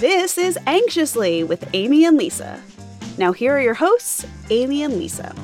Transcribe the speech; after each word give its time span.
This 0.00 0.38
is 0.38 0.58
Anxiously 0.66 1.44
with 1.44 1.68
Aimee 1.74 2.06
and 2.06 2.16
Lisa. 2.16 2.62
Now, 3.18 3.32
here 3.32 3.54
are 3.54 3.60
your 3.60 3.74
hosts, 3.74 4.26
Aimee 4.48 4.82
and 4.82 4.94
Lisa. 4.94 5.34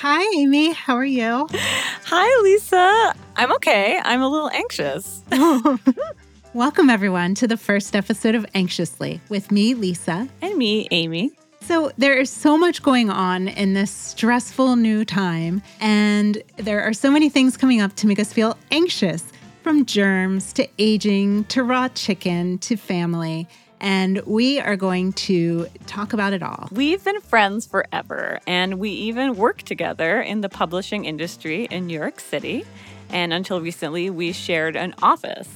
Hi, 0.00 0.22
Aimee. 0.38 0.72
How 0.72 0.96
are 0.96 1.04
you? 1.04 1.46
Hi, 1.52 2.42
Lisa. 2.42 3.14
I'm 3.36 3.52
okay. 3.52 4.00
I'm 4.02 4.22
a 4.22 4.28
little 4.28 4.50
anxious. 4.50 5.22
Welcome, 6.56 6.88
everyone, 6.88 7.34
to 7.34 7.46
the 7.46 7.58
first 7.58 7.94
episode 7.94 8.34
of 8.34 8.46
Anxiously 8.54 9.20
with 9.28 9.52
me, 9.52 9.74
Lisa. 9.74 10.26
And 10.40 10.56
me, 10.56 10.88
Aimee. 10.90 11.32
So, 11.60 11.92
there 11.98 12.14
is 12.14 12.30
so 12.30 12.56
much 12.56 12.82
going 12.82 13.10
on 13.10 13.48
in 13.48 13.74
this 13.74 13.90
stressful 13.90 14.76
new 14.76 15.04
time, 15.04 15.60
and 15.82 16.42
there 16.56 16.80
are 16.82 16.94
so 16.94 17.10
many 17.10 17.28
things 17.28 17.58
coming 17.58 17.82
up 17.82 17.94
to 17.96 18.06
make 18.06 18.18
us 18.18 18.32
feel 18.32 18.56
anxious 18.70 19.22
from 19.62 19.84
germs 19.84 20.54
to 20.54 20.66
aging 20.78 21.44
to 21.44 21.62
raw 21.62 21.88
chicken 21.88 22.56
to 22.60 22.78
family. 22.78 23.46
And 23.78 24.22
we 24.24 24.58
are 24.58 24.76
going 24.76 25.12
to 25.12 25.66
talk 25.84 26.14
about 26.14 26.32
it 26.32 26.42
all. 26.42 26.70
We've 26.72 27.04
been 27.04 27.20
friends 27.20 27.66
forever, 27.66 28.40
and 28.46 28.78
we 28.78 28.88
even 28.92 29.36
work 29.36 29.60
together 29.60 30.22
in 30.22 30.40
the 30.40 30.48
publishing 30.48 31.04
industry 31.04 31.66
in 31.70 31.86
New 31.86 31.98
York 31.98 32.18
City. 32.18 32.64
And 33.10 33.34
until 33.34 33.60
recently, 33.60 34.08
we 34.08 34.32
shared 34.32 34.74
an 34.74 34.94
office. 35.02 35.50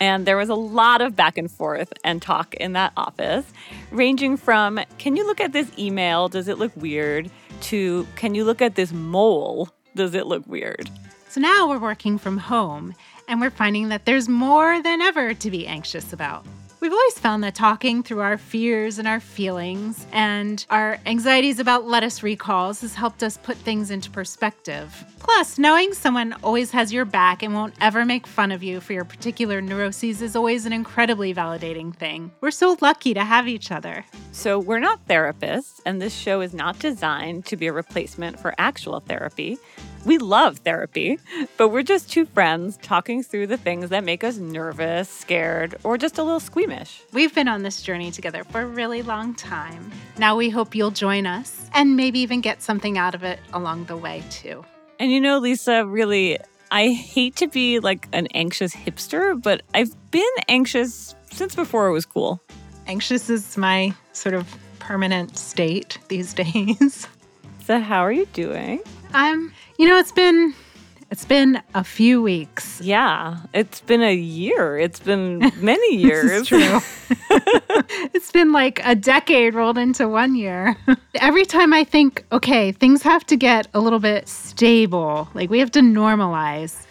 And 0.00 0.26
there 0.26 0.36
was 0.36 0.48
a 0.48 0.54
lot 0.54 1.00
of 1.00 1.16
back 1.16 1.38
and 1.38 1.50
forth 1.50 1.92
and 2.04 2.20
talk 2.20 2.54
in 2.54 2.72
that 2.74 2.92
office, 2.96 3.46
ranging 3.90 4.36
from 4.36 4.80
can 4.98 5.16
you 5.16 5.26
look 5.26 5.40
at 5.40 5.52
this 5.52 5.70
email? 5.78 6.28
Does 6.28 6.48
it 6.48 6.58
look 6.58 6.76
weird? 6.76 7.30
to 7.60 8.06
can 8.16 8.34
you 8.34 8.44
look 8.44 8.62
at 8.62 8.74
this 8.74 8.92
mole? 8.92 9.68
Does 9.94 10.14
it 10.14 10.26
look 10.26 10.46
weird? 10.46 10.90
So 11.28 11.40
now 11.40 11.68
we're 11.68 11.78
working 11.78 12.18
from 12.18 12.38
home, 12.38 12.94
and 13.28 13.40
we're 13.40 13.50
finding 13.50 13.88
that 13.88 14.04
there's 14.04 14.28
more 14.28 14.80
than 14.82 15.00
ever 15.02 15.34
to 15.34 15.50
be 15.50 15.66
anxious 15.66 16.12
about. 16.12 16.46
We've 16.80 16.92
always 16.92 17.18
found 17.18 17.42
that 17.44 17.54
talking 17.54 18.02
through 18.02 18.20
our 18.20 18.38
fears 18.38 18.98
and 18.98 19.08
our 19.08 19.20
feelings 19.20 20.06
and 20.12 20.64
our 20.70 20.98
anxieties 21.06 21.58
about 21.58 21.86
lettuce 21.86 22.22
recalls 22.22 22.82
has 22.82 22.94
helped 22.94 23.22
us 23.22 23.38
put 23.38 23.56
things 23.56 23.90
into 23.90 24.10
perspective. 24.10 25.04
Plus, 25.26 25.58
knowing 25.58 25.92
someone 25.92 26.36
always 26.44 26.70
has 26.70 26.92
your 26.92 27.04
back 27.04 27.42
and 27.42 27.52
won't 27.52 27.74
ever 27.80 28.04
make 28.04 28.28
fun 28.28 28.52
of 28.52 28.62
you 28.62 28.80
for 28.80 28.92
your 28.92 29.04
particular 29.04 29.60
neuroses 29.60 30.22
is 30.22 30.36
always 30.36 30.66
an 30.66 30.72
incredibly 30.72 31.34
validating 31.34 31.92
thing. 31.92 32.30
We're 32.40 32.52
so 32.52 32.76
lucky 32.80 33.12
to 33.12 33.24
have 33.24 33.48
each 33.48 33.72
other. 33.72 34.04
So, 34.30 34.60
we're 34.60 34.78
not 34.78 35.04
therapists, 35.08 35.80
and 35.84 36.00
this 36.00 36.14
show 36.14 36.42
is 36.42 36.54
not 36.54 36.78
designed 36.78 37.44
to 37.46 37.56
be 37.56 37.66
a 37.66 37.72
replacement 37.72 38.38
for 38.38 38.54
actual 38.56 39.00
therapy. 39.00 39.58
We 40.04 40.18
love 40.18 40.58
therapy, 40.58 41.18
but 41.56 41.70
we're 41.70 41.82
just 41.82 42.08
two 42.08 42.26
friends 42.26 42.78
talking 42.80 43.24
through 43.24 43.48
the 43.48 43.56
things 43.56 43.90
that 43.90 44.04
make 44.04 44.22
us 44.22 44.36
nervous, 44.36 45.08
scared, 45.08 45.74
or 45.82 45.98
just 45.98 46.18
a 46.18 46.22
little 46.22 46.38
squeamish. 46.38 47.02
We've 47.12 47.34
been 47.34 47.48
on 47.48 47.64
this 47.64 47.82
journey 47.82 48.12
together 48.12 48.44
for 48.44 48.60
a 48.60 48.66
really 48.66 49.02
long 49.02 49.34
time. 49.34 49.90
Now 50.18 50.36
we 50.36 50.50
hope 50.50 50.76
you'll 50.76 50.92
join 50.92 51.26
us 51.26 51.68
and 51.74 51.96
maybe 51.96 52.20
even 52.20 52.40
get 52.40 52.62
something 52.62 52.96
out 52.96 53.16
of 53.16 53.24
it 53.24 53.40
along 53.52 53.86
the 53.86 53.96
way, 53.96 54.22
too. 54.30 54.64
And 54.98 55.12
you 55.12 55.20
know, 55.20 55.38
Lisa, 55.38 55.86
really, 55.86 56.38
I 56.70 56.88
hate 56.88 57.36
to 57.36 57.46
be 57.46 57.80
like 57.80 58.08
an 58.12 58.26
anxious 58.28 58.74
hipster, 58.74 59.40
but 59.40 59.62
I've 59.74 59.94
been 60.10 60.24
anxious 60.48 61.14
since 61.30 61.54
before 61.54 61.88
it 61.88 61.92
was 61.92 62.06
cool. 62.06 62.40
Anxious 62.86 63.28
is 63.28 63.56
my 63.56 63.94
sort 64.12 64.34
of 64.34 64.46
permanent 64.78 65.36
state 65.36 65.98
these 66.08 66.32
days. 66.42 67.08
So, 67.64 67.80
how 67.80 68.00
are 68.00 68.12
you 68.12 68.26
doing? 68.26 68.80
I'm, 69.12 69.52
you 69.78 69.88
know, 69.88 69.98
it's 69.98 70.12
been 70.12 70.54
it's 71.10 71.24
been 71.24 71.62
a 71.74 71.84
few 71.84 72.20
weeks. 72.20 72.80
Yeah, 72.80 73.38
it's 73.54 73.80
been 73.80 74.02
a 74.02 74.14
year. 74.14 74.76
It's 74.78 74.98
been 74.98 75.52
many 75.60 75.96
years. 75.96 76.46
true. 76.46 76.58
it's 78.12 78.32
been 78.32 78.52
like 78.52 78.80
a 78.84 78.94
decade 78.94 79.54
rolled 79.54 79.78
into 79.78 80.08
one 80.08 80.34
year. 80.34 80.76
Every 81.14 81.44
time 81.44 81.72
I 81.72 81.84
think, 81.84 82.24
okay, 82.32 82.72
things 82.72 83.02
have 83.02 83.24
to 83.26 83.36
get 83.36 83.68
a 83.72 83.80
little 83.80 84.00
bit 84.00 84.28
stable, 84.28 85.28
like 85.34 85.48
we 85.48 85.60
have 85.60 85.70
to 85.72 85.80
normalize, 85.80 86.86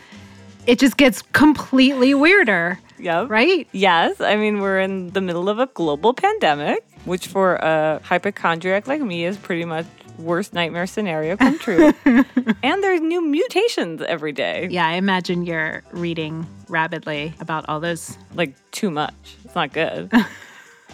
it 0.65 0.79
just 0.79 0.97
gets 0.97 1.21
completely 1.21 2.13
weirder. 2.13 2.79
Yep. 2.97 3.29
Right? 3.29 3.67
Yes. 3.73 4.21
I 4.21 4.37
mean, 4.37 4.61
we're 4.61 4.79
in 4.79 5.09
the 5.09 5.19
middle 5.19 5.49
of 5.49 5.59
a 5.59 5.65
global 5.67 6.13
pandemic, 6.13 6.85
which 7.03 7.27
for 7.27 7.55
a 7.55 7.99
hypochondriac 8.03 8.87
like 8.87 9.01
me 9.01 9.25
is 9.25 9.35
pretty 9.35 9.65
much 9.65 9.85
worst 10.17 10.53
nightmare 10.53 10.87
scenario 10.87 11.37
come 11.37 11.59
true. 11.59 11.93
and 12.05 12.83
there's 12.83 13.01
new 13.01 13.21
mutations 13.21 14.01
every 14.01 14.31
day. 14.31 14.67
Yeah, 14.69 14.87
I 14.87 14.93
imagine 14.93 15.45
you're 15.45 15.83
reading 15.91 16.45
rapidly 16.69 17.33
about 17.39 17.67
all 17.67 17.79
those. 17.79 18.17
Like 18.33 18.55
too 18.71 18.91
much. 18.91 19.13
It's 19.43 19.55
not 19.55 19.73
good. 19.73 20.11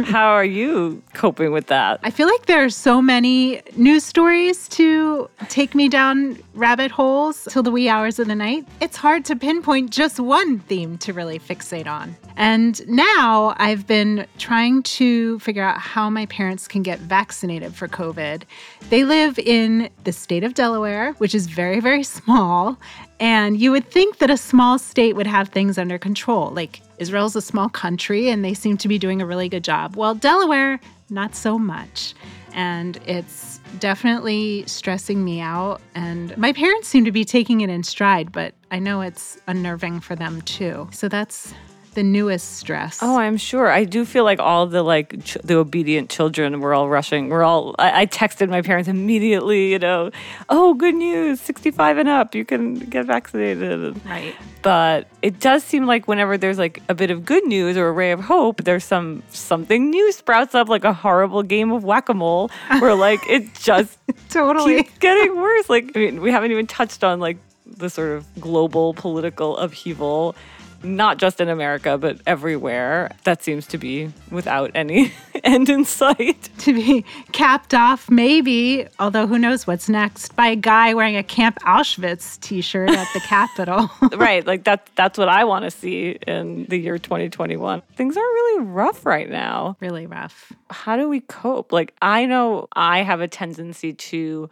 How 0.05 0.29
are 0.29 0.45
you 0.45 1.03
coping 1.13 1.51
with 1.51 1.67
that? 1.67 1.99
I 2.03 2.11
feel 2.11 2.27
like 2.27 2.45
there 2.45 2.63
are 2.63 2.69
so 2.69 3.01
many 3.01 3.61
news 3.75 4.03
stories 4.05 4.67
to 4.69 5.29
take 5.49 5.75
me 5.75 5.89
down 5.89 6.37
rabbit 6.53 6.91
holes 6.91 7.47
till 7.49 7.63
the 7.63 7.71
wee 7.71 7.87
hours 7.87 8.19
of 8.19 8.27
the 8.27 8.35
night. 8.35 8.67
It's 8.79 8.97
hard 8.97 9.25
to 9.25 9.35
pinpoint 9.35 9.89
just 9.89 10.19
one 10.19 10.59
theme 10.59 10.97
to 10.99 11.13
really 11.13 11.39
fixate 11.39 11.87
on. 11.87 12.15
And 12.35 12.87
now 12.87 13.55
I've 13.57 13.87
been 13.87 14.25
trying 14.37 14.83
to 14.83 15.39
figure 15.39 15.63
out 15.63 15.77
how 15.77 16.09
my 16.09 16.25
parents 16.27 16.67
can 16.67 16.83
get 16.83 16.99
vaccinated 16.99 17.73
for 17.75 17.87
COVID. 17.87 18.43
They 18.89 19.05
live 19.05 19.39
in 19.39 19.89
the 20.03 20.11
state 20.11 20.43
of 20.43 20.53
Delaware, 20.53 21.13
which 21.13 21.35
is 21.35 21.47
very, 21.47 21.79
very 21.79 22.03
small. 22.03 22.77
And 23.19 23.59
you 23.59 23.71
would 23.71 23.89
think 23.89 24.17
that 24.17 24.29
a 24.29 24.37
small 24.37 24.79
state 24.79 25.15
would 25.15 25.27
have 25.27 25.49
things 25.49 25.77
under 25.77 25.97
control. 25.97 26.49
Like 26.49 26.81
Israel's 26.97 27.35
a 27.35 27.41
small 27.41 27.69
country 27.69 28.29
and 28.29 28.43
they 28.43 28.53
seem 28.53 28.77
to 28.77 28.87
be 28.87 28.97
doing 28.97 29.21
a 29.21 29.25
really 29.25 29.47
good 29.47 29.63
job. 29.63 29.95
Well, 29.95 30.15
Delaware, 30.15 30.79
not 31.11 31.35
so 31.35 31.59
much. 31.59 32.13
And 32.53 32.97
it's 33.05 33.59
definitely 33.79 34.63
stressing 34.67 35.23
me 35.23 35.39
out. 35.39 35.81
And 35.95 36.35
my 36.37 36.53
parents 36.53 36.87
seem 36.87 37.05
to 37.05 37.11
be 37.11 37.23
taking 37.23 37.61
it 37.61 37.69
in 37.69 37.83
stride, 37.83 38.31
but 38.31 38.53
I 38.71 38.79
know 38.79 39.01
it's 39.01 39.37
unnerving 39.47 39.99
for 39.99 40.15
them 40.15 40.41
too. 40.41 40.89
So 40.91 41.07
that's 41.07 41.53
the 41.93 42.03
newest 42.03 42.57
stress. 42.57 42.99
Oh, 43.01 43.17
I'm 43.17 43.37
sure. 43.37 43.69
I 43.69 43.83
do 43.83 44.05
feel 44.05 44.23
like 44.23 44.39
all 44.39 44.67
the 44.67 44.83
like 44.83 45.23
ch- 45.23 45.37
the 45.43 45.55
obedient 45.55 46.09
children 46.09 46.61
were 46.61 46.73
all 46.73 46.89
rushing. 46.89 47.29
We're 47.29 47.43
all. 47.43 47.75
I-, 47.79 48.01
I 48.01 48.05
texted 48.05 48.49
my 48.49 48.61
parents 48.61 48.87
immediately. 48.87 49.71
You 49.71 49.79
know, 49.79 50.11
oh, 50.49 50.73
good 50.73 50.95
news, 50.95 51.41
65 51.41 51.97
and 51.97 52.09
up, 52.09 52.35
you 52.35 52.45
can 52.45 52.75
get 52.75 53.05
vaccinated. 53.05 54.03
Right. 54.05 54.35
But 54.61 55.07
it 55.21 55.39
does 55.39 55.63
seem 55.63 55.85
like 55.85 56.07
whenever 56.07 56.37
there's 56.37 56.57
like 56.57 56.81
a 56.87 56.93
bit 56.93 57.11
of 57.11 57.25
good 57.25 57.45
news 57.45 57.77
or 57.77 57.87
a 57.87 57.91
ray 57.91 58.11
of 58.11 58.21
hope, 58.21 58.63
there's 58.63 58.83
some 58.83 59.23
something 59.29 59.89
new 59.89 60.11
sprouts 60.11 60.55
up, 60.55 60.69
like 60.69 60.83
a 60.83 60.93
horrible 60.93 61.43
game 61.43 61.71
of 61.71 61.83
whack 61.83 62.09
a 62.09 62.13
mole, 62.13 62.49
where 62.79 62.95
like 62.95 63.19
it 63.27 63.53
just 63.59 63.97
totally 64.29 64.83
keeps 64.83 64.97
getting 64.99 65.35
worse. 65.35 65.69
Like 65.69 65.91
I 65.95 65.99
mean, 65.99 66.21
we 66.21 66.31
haven't 66.31 66.51
even 66.51 66.67
touched 66.67 67.03
on 67.03 67.19
like 67.19 67.37
the 67.65 67.89
sort 67.89 68.11
of 68.11 68.25
global 68.39 68.93
political 68.93 69.57
upheaval 69.57 70.35
not 70.83 71.17
just 71.17 71.39
in 71.39 71.49
America, 71.49 71.97
but 71.97 72.19
everywhere. 72.25 73.11
That 73.23 73.43
seems 73.43 73.67
to 73.67 73.77
be 73.77 74.11
without 74.29 74.71
any 74.75 75.11
end 75.43 75.69
in 75.69 75.85
sight. 75.85 76.49
To 76.59 76.73
be 76.73 77.05
capped 77.31 77.73
off, 77.73 78.09
maybe, 78.09 78.87
although 78.99 79.27
who 79.27 79.37
knows 79.37 79.67
what's 79.67 79.89
next, 79.89 80.35
by 80.35 80.47
a 80.47 80.55
guy 80.55 80.93
wearing 80.93 81.17
a 81.17 81.23
Camp 81.23 81.59
Auschwitz 81.61 82.39
t 82.39 82.61
shirt 82.61 82.89
at 82.89 83.07
the 83.13 83.19
Capitol. 83.25 83.89
right. 84.15 84.45
Like 84.45 84.63
that, 84.65 84.89
that's 84.95 85.17
what 85.17 85.29
I 85.29 85.43
want 85.43 85.65
to 85.65 85.71
see 85.71 86.17
in 86.27 86.65
the 86.65 86.77
year 86.77 86.97
2021. 86.97 87.81
Things 87.95 88.17
are 88.17 88.19
really 88.19 88.65
rough 88.65 89.05
right 89.05 89.29
now. 89.29 89.77
Really 89.79 90.05
rough. 90.05 90.51
How 90.69 90.95
do 90.97 91.07
we 91.09 91.21
cope? 91.21 91.71
Like, 91.71 91.93
I 92.01 92.25
know 92.25 92.67
I 92.73 93.03
have 93.03 93.21
a 93.21 93.27
tendency 93.27 93.93
to 93.93 94.49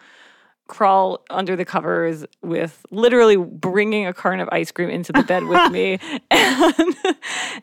crawl 0.69 1.25
under 1.29 1.57
the 1.57 1.65
covers 1.65 2.23
with 2.41 2.85
literally 2.91 3.35
bringing 3.35 4.07
a 4.07 4.13
carton 4.13 4.39
of 4.39 4.47
ice 4.51 4.71
cream 4.71 4.89
into 4.89 5.11
the 5.11 5.23
bed 5.23 5.43
with 5.43 5.71
me 5.71 5.99
and, 6.31 6.95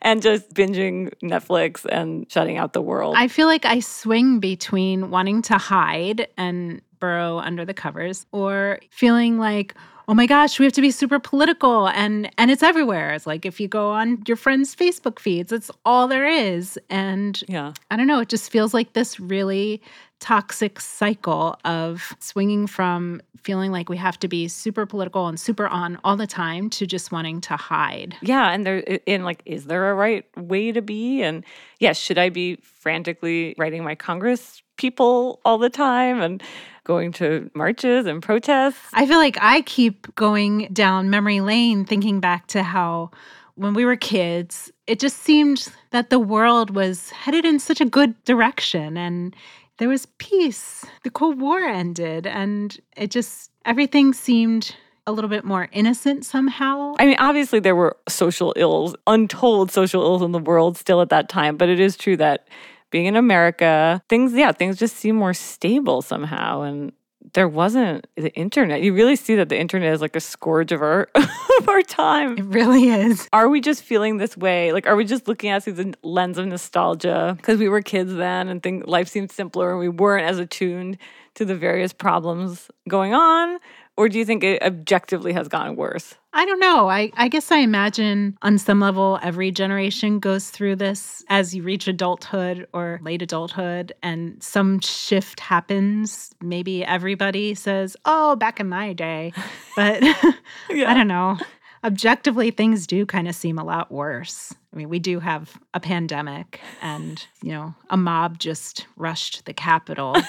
and 0.03 0.21
just 0.21 0.53
binging 0.53 1.11
Netflix 1.23 1.85
and 1.85 2.29
shutting 2.31 2.57
out 2.57 2.73
the 2.73 2.81
world. 2.81 3.15
I 3.17 3.27
feel 3.29 3.47
like 3.47 3.65
I 3.65 3.79
swing 3.79 4.39
between 4.39 5.09
wanting 5.09 5.41
to 5.43 5.57
hide 5.57 6.27
and 6.37 6.81
burrow 6.99 7.39
under 7.39 7.65
the 7.65 7.73
covers 7.73 8.25
or 8.31 8.79
feeling 8.91 9.39
like, 9.39 9.73
oh 10.09 10.13
my 10.13 10.25
gosh, 10.25 10.59
we 10.59 10.65
have 10.65 10.73
to 10.73 10.81
be 10.81 10.91
super 10.91 11.19
political 11.19 11.87
and 11.89 12.29
and 12.37 12.49
it's 12.51 12.63
everywhere. 12.63 13.13
It's 13.13 13.27
like 13.27 13.45
if 13.45 13.59
you 13.59 13.67
go 13.67 13.89
on 13.91 14.23
your 14.27 14.37
friends' 14.37 14.75
Facebook 14.75 15.19
feeds, 15.19 15.51
it's 15.51 15.71
all 15.85 16.07
there 16.07 16.27
is. 16.27 16.77
And 16.89 17.41
Yeah. 17.47 17.73
I 17.89 17.97
don't 17.97 18.07
know, 18.07 18.19
it 18.19 18.29
just 18.29 18.51
feels 18.51 18.73
like 18.73 18.93
this 18.93 19.19
really 19.19 19.81
toxic 20.19 20.79
cycle 20.79 21.57
of 21.63 22.15
swinging 22.19 22.67
from 22.67 23.21
feeling 23.43 23.71
like 23.71 23.87
we 23.87 23.97
have 23.97 24.19
to 24.19 24.27
be 24.27 24.47
super 24.47 24.85
political 24.85 25.27
and 25.27 25.39
super 25.39 25.67
on 25.67 25.99
all 26.03 26.17
the 26.17 26.27
time 26.27 26.69
to 26.69 26.85
just 26.85 27.11
wanting 27.11 27.39
to 27.41 27.55
hide. 27.55 28.15
Yeah, 28.21 28.51
and 28.51 28.65
there 28.65 28.77
in 29.05 29.23
like 29.23 29.41
is 29.45 29.65
there 29.65 29.89
a 29.91 29.93
right 29.93 30.25
way 30.35 30.71
to 30.71 30.81
be 30.81 31.21
and 31.21 31.45
yes, 31.79 31.97
should 31.97 32.17
I 32.17 32.29
be 32.29 32.57
frantically 32.63 33.55
writing 33.57 33.83
my 33.83 33.95
congress 33.95 34.61
people 34.77 35.39
all 35.45 35.57
the 35.57 35.69
time 35.69 36.21
and 36.21 36.41
going 36.83 37.11
to 37.11 37.49
marches 37.53 38.05
and 38.05 38.21
protests? 38.21 38.79
I 38.93 39.05
feel 39.05 39.17
like 39.17 39.37
I 39.39 39.61
keep 39.61 40.13
going 40.15 40.69
down 40.73 41.09
memory 41.09 41.41
lane 41.41 41.85
thinking 41.85 42.19
back 42.19 42.47
to 42.47 42.63
how 42.63 43.11
when 43.55 43.73
we 43.73 43.85
were 43.85 43.95
kids, 43.95 44.71
it 44.85 44.99
just 44.99 45.17
seemed 45.17 45.67
that 45.89 46.09
the 46.09 46.19
world 46.19 46.75
was 46.75 47.09
headed 47.09 47.43
in 47.43 47.59
such 47.59 47.81
a 47.81 47.85
good 47.85 48.23
direction 48.23 48.95
and 48.97 49.35
there 49.77 49.89
was 49.89 50.05
peace. 50.17 50.85
The 51.03 51.09
Cold 51.09 51.39
War 51.39 51.59
ended 51.59 52.27
and 52.27 52.77
it 52.95 53.11
just 53.11 53.51
everything 53.65 54.13
seemed 54.13 54.75
a 55.05 55.11
little 55.11 55.29
bit 55.29 55.45
more 55.45 55.69
innocent 55.71 56.25
somehow. 56.25 56.95
I 56.99 57.05
mean, 57.05 57.15
obviously 57.19 57.59
there 57.59 57.75
were 57.75 57.95
social 58.09 58.53
ills, 58.57 58.95
untold 59.07 59.71
social 59.71 60.01
ills 60.01 60.21
in 60.21 60.33
the 60.33 60.39
world 60.39 60.77
still 60.77 61.01
at 61.01 61.09
that 61.09 61.29
time, 61.29 61.55
but 61.55 61.69
it 61.69 61.79
is 61.79 61.95
true 61.95 62.17
that 62.17 62.47
being 62.89 63.05
in 63.05 63.15
America, 63.15 64.01
things 64.09 64.33
yeah, 64.33 64.51
things 64.51 64.77
just 64.77 64.97
seem 64.97 65.15
more 65.15 65.33
stable 65.33 66.01
somehow 66.01 66.61
and 66.61 66.91
there 67.33 67.47
wasn't 67.47 68.07
the 68.15 68.33
internet. 68.35 68.81
You 68.81 68.93
really 68.93 69.15
see 69.15 69.35
that 69.35 69.49
the 69.49 69.57
internet 69.57 69.93
is 69.93 70.01
like 70.01 70.15
a 70.15 70.19
scourge 70.19 70.71
of 70.71 70.81
our 70.81 71.09
of 71.15 71.69
our 71.69 71.81
time. 71.81 72.37
It 72.37 72.45
really 72.45 72.89
is. 72.89 73.27
Are 73.33 73.49
we 73.49 73.61
just 73.61 73.83
feeling 73.83 74.17
this 74.17 74.37
way? 74.37 74.71
Like, 74.71 74.87
are 74.87 74.95
we 74.95 75.05
just 75.05 75.27
looking 75.27 75.49
at 75.49 75.57
it 75.57 75.61
through 75.63 75.83
the 75.83 75.93
lens 76.03 76.37
of 76.37 76.47
nostalgia 76.47 77.33
because 77.37 77.59
we 77.59 77.69
were 77.69 77.81
kids 77.81 78.13
then 78.13 78.47
and 78.47 78.61
think 78.61 78.87
life 78.87 79.07
seemed 79.07 79.31
simpler 79.31 79.71
and 79.71 79.79
we 79.79 79.89
weren't 79.89 80.25
as 80.25 80.39
attuned 80.39 80.97
to 81.35 81.45
the 81.45 81.55
various 81.55 81.93
problems 81.93 82.69
going 82.87 83.13
on? 83.13 83.59
Or 83.97 84.07
do 84.07 84.19
you 84.19 84.25
think 84.25 84.43
it 84.43 84.61
objectively 84.61 85.33
has 85.33 85.47
gotten 85.47 85.75
worse? 85.75 86.13
I 86.31 86.45
don't 86.45 86.59
know. 86.59 86.87
I, 86.87 87.11
I 87.15 87.29
guess 87.29 87.51
I 87.51 87.57
imagine 87.57 88.37
on 88.43 88.59
some 88.59 88.79
level, 88.79 89.17
every 89.23 89.49
generation 89.49 90.19
goes 90.19 90.51
through 90.51 90.75
this 90.75 91.25
as 91.29 91.55
you 91.55 91.63
reach 91.63 91.87
adulthood 91.87 92.67
or 92.73 92.99
late 93.01 93.23
adulthood, 93.23 93.93
and 94.03 94.41
some 94.41 94.79
shift 94.81 95.39
happens. 95.39 96.29
Maybe 96.39 96.85
everybody 96.85 97.55
says, 97.55 97.97
Oh, 98.05 98.35
back 98.35 98.59
in 98.59 98.69
my 98.69 98.93
day. 98.93 99.33
But 99.75 100.01
Yeah. 100.69 100.91
I 100.91 100.93
don't 100.93 101.07
know. 101.07 101.37
Objectively, 101.83 102.49
things 102.51 102.87
do 102.87 103.05
kind 103.05 103.27
of 103.27 103.35
seem 103.35 103.57
a 103.59 103.63
lot 103.63 103.91
worse. 103.91 104.53
I 104.73 104.75
mean, 104.77 104.89
we 104.89 104.99
do 104.99 105.19
have 105.19 105.55
a 105.73 105.79
pandemic, 105.79 106.59
and, 106.81 107.23
you 107.43 107.51
know, 107.51 107.75
a 107.89 107.97
mob 107.97 108.39
just 108.39 108.85
rushed 108.95 109.45
the 109.45 109.53
Capitol. 109.53 110.15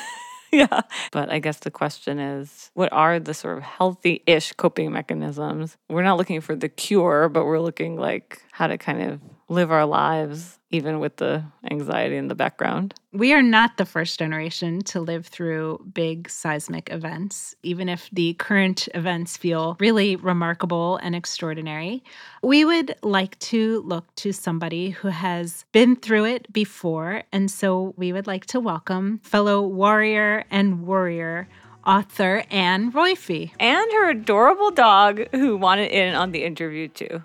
yeah. 0.53 0.81
But 1.13 1.31
I 1.31 1.39
guess 1.39 1.59
the 1.59 1.71
question 1.71 2.19
is 2.19 2.71
what 2.75 2.93
are 2.93 3.21
the 3.21 3.35
sort 3.35 3.59
of 3.59 3.65
healthy 3.65 4.23
ish 4.27 4.53
coping 4.53 4.93
mechanisms? 4.93 5.77
We're 5.89 6.03
not 6.03 6.17
looking 6.17 6.41
for 6.41 6.57
the 6.57 6.69
cure, 6.69 7.29
but 7.29 7.45
we're 7.45 7.61
looking 7.61 7.97
like 7.97 8.43
how 8.53 8.67
to 8.67 8.79
kind 8.79 9.03
of 9.03 9.21
live 9.49 9.71
our 9.71 9.87
lives, 9.87 10.59
even 10.71 11.01
with 11.01 11.17
the 11.17 11.43
anxiety 11.71 12.17
in 12.17 12.29
the 12.29 12.35
background. 12.35 12.95
We 13.13 13.33
are 13.33 13.43
not 13.43 13.79
the 13.79 13.87
first 13.87 14.19
generation 14.19 14.83
to 14.83 15.01
live 15.01 15.27
through 15.27 15.87
big 15.93 16.29
seismic 16.29 16.93
events, 16.93 17.55
even 17.63 17.89
if 17.89 18.09
the 18.13 18.35
current 18.35 18.89
events 18.95 19.37
feel 19.37 19.77
really 19.81 20.17
remarkable 20.17 20.99
and 20.99 21.15
extraordinary. 21.15 22.05
We 22.43 22.65
would 22.65 22.95
like 23.03 23.39
to 23.41 23.81
look 23.83 24.15
to 24.17 24.33
somebody 24.33 24.91
who 24.91 25.09
has 25.09 25.65
been 25.73 25.97
through 25.97 26.27
it 26.27 26.53
before. 26.53 27.23
And 27.33 27.51
so 27.51 27.95
we 27.97 28.13
would 28.13 28.27
like 28.27 28.47
to 28.47 28.61
welcome 28.61 29.21
fellow 29.23 29.63
warrior 29.63 30.45
and 30.51 30.87
warrior 30.87 31.49
author 31.87 32.45
Anne 32.51 32.93
Roiphe. 32.93 33.51
And 33.59 33.93
her 33.93 34.11
adorable 34.11 34.71
dog 34.71 35.27
who 35.33 35.57
wanted 35.57 35.91
in 35.91 36.15
on 36.15 36.33
the 36.33 36.45
interview 36.45 36.89
too. 36.89 37.23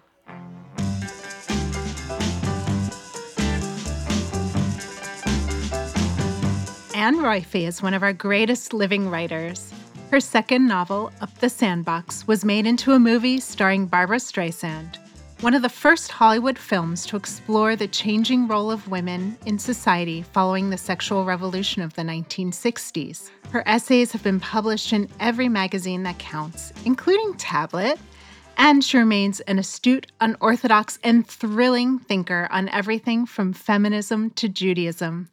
Anne 7.04 7.18
Roiphe 7.18 7.68
is 7.68 7.82
one 7.82 7.94
of 7.94 8.02
our 8.02 8.14
greatest 8.14 8.74
living 8.74 9.10
writers. 9.10 9.74
Her 10.10 10.22
second 10.22 10.70
novel, 10.70 11.12
Up 11.20 11.38
the 11.40 11.50
Sandbox, 11.50 12.26
was 12.30 12.46
made 12.46 12.66
into 12.66 12.94
a 12.94 12.98
movie 12.98 13.42
starring 13.42 13.88
Barbra 13.88 14.20
Streisand, 14.20 14.96
one 15.42 15.54
of 15.54 15.64
the 15.64 15.68
first 15.68 16.14
Hollywood 16.14 16.58
films 16.58 17.06
to 17.08 17.18
explore 17.18 17.76
the 17.76 17.90
changing 17.90 18.48
role 18.48 18.72
of 18.72 18.88
women 18.88 19.38
in 19.46 19.60
society 19.60 20.22
following 20.22 20.70
the 20.70 20.78
sexual 20.78 21.26
revolution 21.26 21.82
of 21.82 21.94
the 21.96 22.04
1960s. 22.04 23.30
Her 23.52 23.64
essays 23.66 24.14
have 24.14 24.24
been 24.24 24.40
published 24.40 24.94
in 24.94 25.10
every 25.20 25.50
magazine 25.50 26.04
that 26.04 26.20
counts, 26.20 26.72
including 26.86 27.34
Tablet, 27.34 28.00
and 28.56 28.82
she 28.82 28.98
remains 28.98 29.42
an 29.42 29.60
astute, 29.60 30.10
unorthodox, 30.22 31.00
and 31.04 31.28
thrilling 31.28 32.00
thinker 32.00 32.48
on 32.50 32.70
everything 32.70 33.26
from 33.26 33.52
feminism 33.52 34.30
to 34.30 34.48
Judaism. 34.48 35.28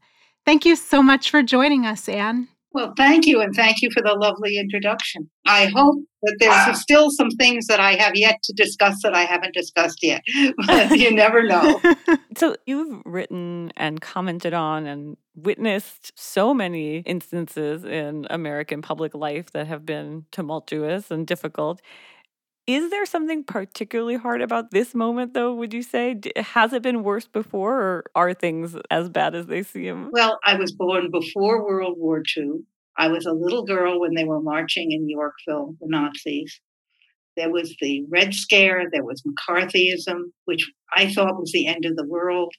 Thank 0.46 0.64
you 0.64 0.76
so 0.76 1.02
much 1.02 1.30
for 1.30 1.42
joining 1.42 1.86
us, 1.86 2.08
Anne. 2.08 2.48
Well, 2.72 2.92
thank 2.96 3.26
you, 3.26 3.40
and 3.40 3.52
thank 3.54 3.82
you 3.82 3.90
for 3.92 4.00
the 4.00 4.14
lovely 4.14 4.56
introduction. 4.56 5.28
I 5.44 5.66
hope 5.74 6.04
that 6.22 6.36
there's 6.38 6.54
ah. 6.54 6.72
still 6.72 7.10
some 7.10 7.30
things 7.30 7.66
that 7.66 7.80
I 7.80 7.94
have 7.94 8.12
yet 8.14 8.36
to 8.44 8.52
discuss 8.52 9.02
that 9.02 9.12
I 9.12 9.22
haven't 9.22 9.54
discussed 9.54 9.98
yet, 10.02 10.22
but 10.66 10.98
you 10.98 11.12
never 11.12 11.42
know. 11.42 11.80
So 12.36 12.56
you've 12.64 13.02
written 13.04 13.70
and 13.76 14.00
commented 14.00 14.54
on 14.54 14.86
and 14.86 15.18
witnessed 15.34 16.12
so 16.18 16.54
many 16.54 16.98
instances 16.98 17.84
in 17.84 18.26
American 18.30 18.80
public 18.80 19.14
life 19.14 19.50
that 19.50 19.66
have 19.66 19.84
been 19.84 20.24
tumultuous 20.30 21.10
and 21.10 21.26
difficult. 21.26 21.82
Is 22.70 22.90
there 22.90 23.04
something 23.04 23.42
particularly 23.42 24.14
hard 24.14 24.40
about 24.40 24.70
this 24.70 24.94
moment, 24.94 25.34
though, 25.34 25.52
would 25.52 25.74
you 25.74 25.82
say? 25.82 26.20
Has 26.36 26.72
it 26.72 26.82
been 26.82 27.02
worse 27.02 27.26
before, 27.26 27.80
or 27.80 28.04
are 28.14 28.32
things 28.32 28.76
as 28.92 29.08
bad 29.08 29.34
as 29.34 29.46
they 29.46 29.64
seem? 29.64 30.10
Well, 30.12 30.38
I 30.46 30.54
was 30.54 30.70
born 30.70 31.10
before 31.10 31.64
World 31.64 31.96
War 31.98 32.22
II. 32.36 32.60
I 32.96 33.08
was 33.08 33.26
a 33.26 33.32
little 33.32 33.64
girl 33.64 33.98
when 33.98 34.14
they 34.14 34.22
were 34.22 34.40
marching 34.40 34.92
in 34.92 35.08
Yorkville, 35.08 35.74
the 35.80 35.88
Nazis. 35.88 36.60
There 37.36 37.50
was 37.50 37.74
the 37.80 38.04
Red 38.08 38.34
Scare, 38.34 38.84
there 38.92 39.04
was 39.04 39.22
McCarthyism, 39.22 40.30
which 40.44 40.70
I 40.94 41.12
thought 41.12 41.40
was 41.40 41.50
the 41.50 41.66
end 41.66 41.84
of 41.86 41.96
the 41.96 42.06
world. 42.06 42.54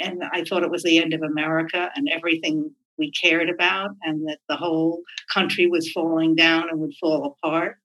And 0.00 0.22
I 0.32 0.44
thought 0.44 0.62
it 0.62 0.70
was 0.70 0.84
the 0.84 0.98
end 0.98 1.12
of 1.12 1.22
America 1.22 1.90
and 1.96 2.08
everything 2.14 2.70
we 2.98 3.10
cared 3.10 3.50
about, 3.50 3.90
and 4.02 4.28
that 4.28 4.38
the 4.48 4.54
whole 4.54 5.00
country 5.34 5.66
was 5.66 5.90
falling 5.90 6.36
down 6.36 6.68
and 6.68 6.78
would 6.78 6.94
fall 7.00 7.36
apart. 7.42 7.78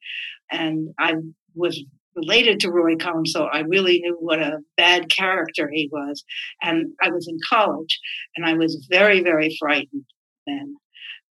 And 0.52 0.90
I 1.00 1.16
was 1.56 1.84
related 2.16 2.62
to 2.62 2.72
Roy 2.72 2.96
Cohn, 2.96 3.26
so 3.26 3.44
I 3.44 3.60
really 3.60 4.00
knew 4.00 4.18
what 4.20 4.40
a 4.40 4.60
bad 4.78 5.10
character 5.10 5.70
he 5.72 5.90
was. 5.92 6.24
And 6.62 6.94
I 7.02 7.10
was 7.10 7.28
in 7.28 7.38
college, 7.48 8.00
and 8.36 8.46
I 8.46 8.54
was 8.54 8.88
very, 8.90 9.22
very 9.22 9.56
frightened 9.60 10.06
then. 10.48 10.76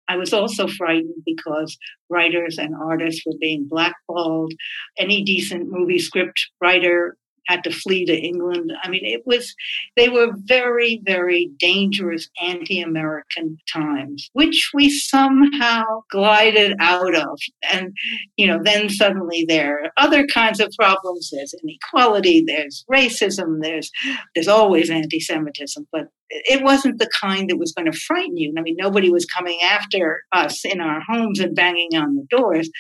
I 0.09 0.17
was 0.17 0.33
also 0.33 0.67
frightened 0.67 1.23
because 1.25 1.79
writers 2.11 2.59
and 2.59 2.75
artists 2.75 3.23
were 3.25 3.39
being 3.41 3.67
blackballed. 3.69 4.53
Any 4.99 5.23
decent 5.23 5.69
movie 5.71 6.01
script 6.01 6.49
writer 6.61 7.17
had 7.47 7.65
to 7.65 7.71
flee 7.71 8.05
to 8.07 8.17
England. 8.17 8.73
I 8.83 8.89
mean, 8.89 9.05
it 9.05 9.23
was, 9.27 9.55
they 9.97 10.09
were 10.09 10.33
very, 10.45 11.01
very 11.05 11.51
dangerous 11.59 12.29
anti 12.41 12.81
American 12.81 13.59
times, 13.73 14.31
which 14.33 14.71
we 14.75 14.91
somehow 14.91 15.83
glided 16.11 16.77
out 16.81 17.15
of. 17.15 17.39
And, 17.71 17.93
you 18.37 18.47
know, 18.47 18.61
then 18.63 18.89
suddenly 18.89 19.45
there 19.49 19.85
are 19.85 19.93
other 19.97 20.27
kinds 20.27 20.61
of 20.61 20.73
problems. 20.79 21.31
There's 21.33 21.55
inequality, 21.63 22.45
there's 22.47 22.85
racism, 22.91 23.61
there's, 23.61 23.91
there's 24.35 24.49
always 24.49 24.91
anti 24.91 25.21
Semitism, 25.21 25.87
but 25.93 26.09
it 26.33 26.63
wasn't 26.63 26.99
the 26.99 27.11
kind 27.21 27.51
that 27.51 27.59
was 27.59 27.73
going 27.73 27.91
to 27.91 27.99
frighten 27.99 28.37
you. 28.37 28.55
I 28.57 28.63
mean, 28.63 28.77
nobody 28.79 29.11
was 29.11 29.27
coming 29.27 29.61
after 29.63 30.23
us 30.33 30.65
in 30.65 30.81
our 30.81 31.01
homes 31.07 31.41
and 31.41 31.55
banging 31.55 31.95
on 31.95 32.15
the 32.15 32.27
doors, 32.31 32.71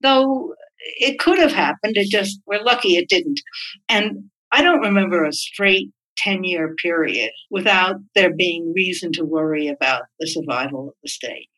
though 0.00 0.54
it 0.80 1.18
could 1.18 1.38
have 1.38 1.52
happened. 1.52 1.96
It 1.96 2.08
just, 2.08 2.40
we're 2.46 2.62
lucky 2.62 2.96
it 2.96 3.08
didn't. 3.08 3.40
And 3.88 4.30
I 4.52 4.62
don't 4.62 4.80
remember 4.80 5.24
a 5.24 5.32
straight 5.32 5.90
10 6.18 6.44
year 6.44 6.74
period 6.82 7.30
without 7.50 7.96
there 8.14 8.34
being 8.34 8.72
reason 8.74 9.12
to 9.12 9.24
worry 9.24 9.68
about 9.68 10.02
the 10.18 10.26
survival 10.26 10.88
of 10.88 10.94
the 11.02 11.08
state. 11.08 11.48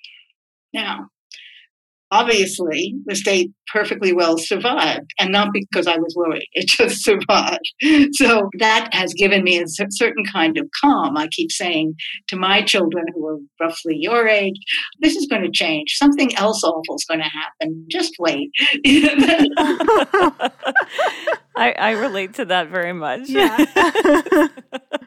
Now, 0.72 1.08
obviously 2.12 2.94
the 3.06 3.16
state 3.16 3.50
perfectly 3.72 4.12
well 4.12 4.38
survived 4.38 5.10
and 5.18 5.32
not 5.32 5.48
because 5.52 5.86
i 5.86 5.96
was 5.96 6.14
worried 6.16 6.46
it 6.52 6.68
just 6.68 7.02
survived. 7.02 7.60
So 8.12 8.50
that 8.58 8.92
has 8.92 9.12
given 9.14 9.42
me 9.42 9.58
a 9.58 9.64
certain 9.66 10.24
kind 10.32 10.58
of 10.58 10.68
calm. 10.82 11.16
I 11.16 11.28
keep 11.28 11.50
saying 11.50 11.94
to 12.28 12.36
my 12.36 12.62
children 12.62 13.04
who 13.14 13.26
are 13.26 13.38
roughly 13.60 13.96
your 13.98 14.28
age 14.28 14.56
this 15.00 15.16
is 15.16 15.26
going 15.26 15.42
to 15.42 15.50
change. 15.50 15.96
Something 15.96 16.34
else 16.36 16.62
awful 16.62 16.96
is 16.96 17.04
going 17.04 17.20
to 17.20 17.28
happen. 17.28 17.86
Just 17.90 18.14
wait. 18.18 18.50
I, 21.56 21.72
I 21.78 21.90
relate 21.92 22.34
to 22.34 22.44
that 22.46 22.68
very 22.68 22.92
much. 22.92 23.28
Yeah. 23.28 23.56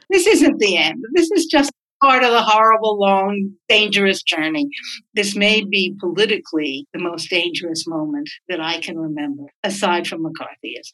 this 0.10 0.28
isn't 0.28 0.60
the 0.60 0.78
end. 0.78 1.04
This 1.14 1.30
is 1.32 1.46
just 1.46 1.72
part 2.06 2.24
of 2.24 2.32
the 2.32 2.42
horrible, 2.44 3.00
long, 3.00 3.54
dangerous 3.68 4.22
journey. 4.22 4.70
This 5.16 5.36
may 5.36 5.64
be 5.64 5.96
politically 6.00 6.86
the 6.94 7.00
most 7.00 7.32
dangerous 7.32 7.88
moment 7.88 8.30
that 8.48 8.62
I 8.62 8.80
can 8.80 9.00
remember, 9.00 9.46
aside 9.64 10.06
from 10.06 10.24
McCarthyism. 10.24 10.92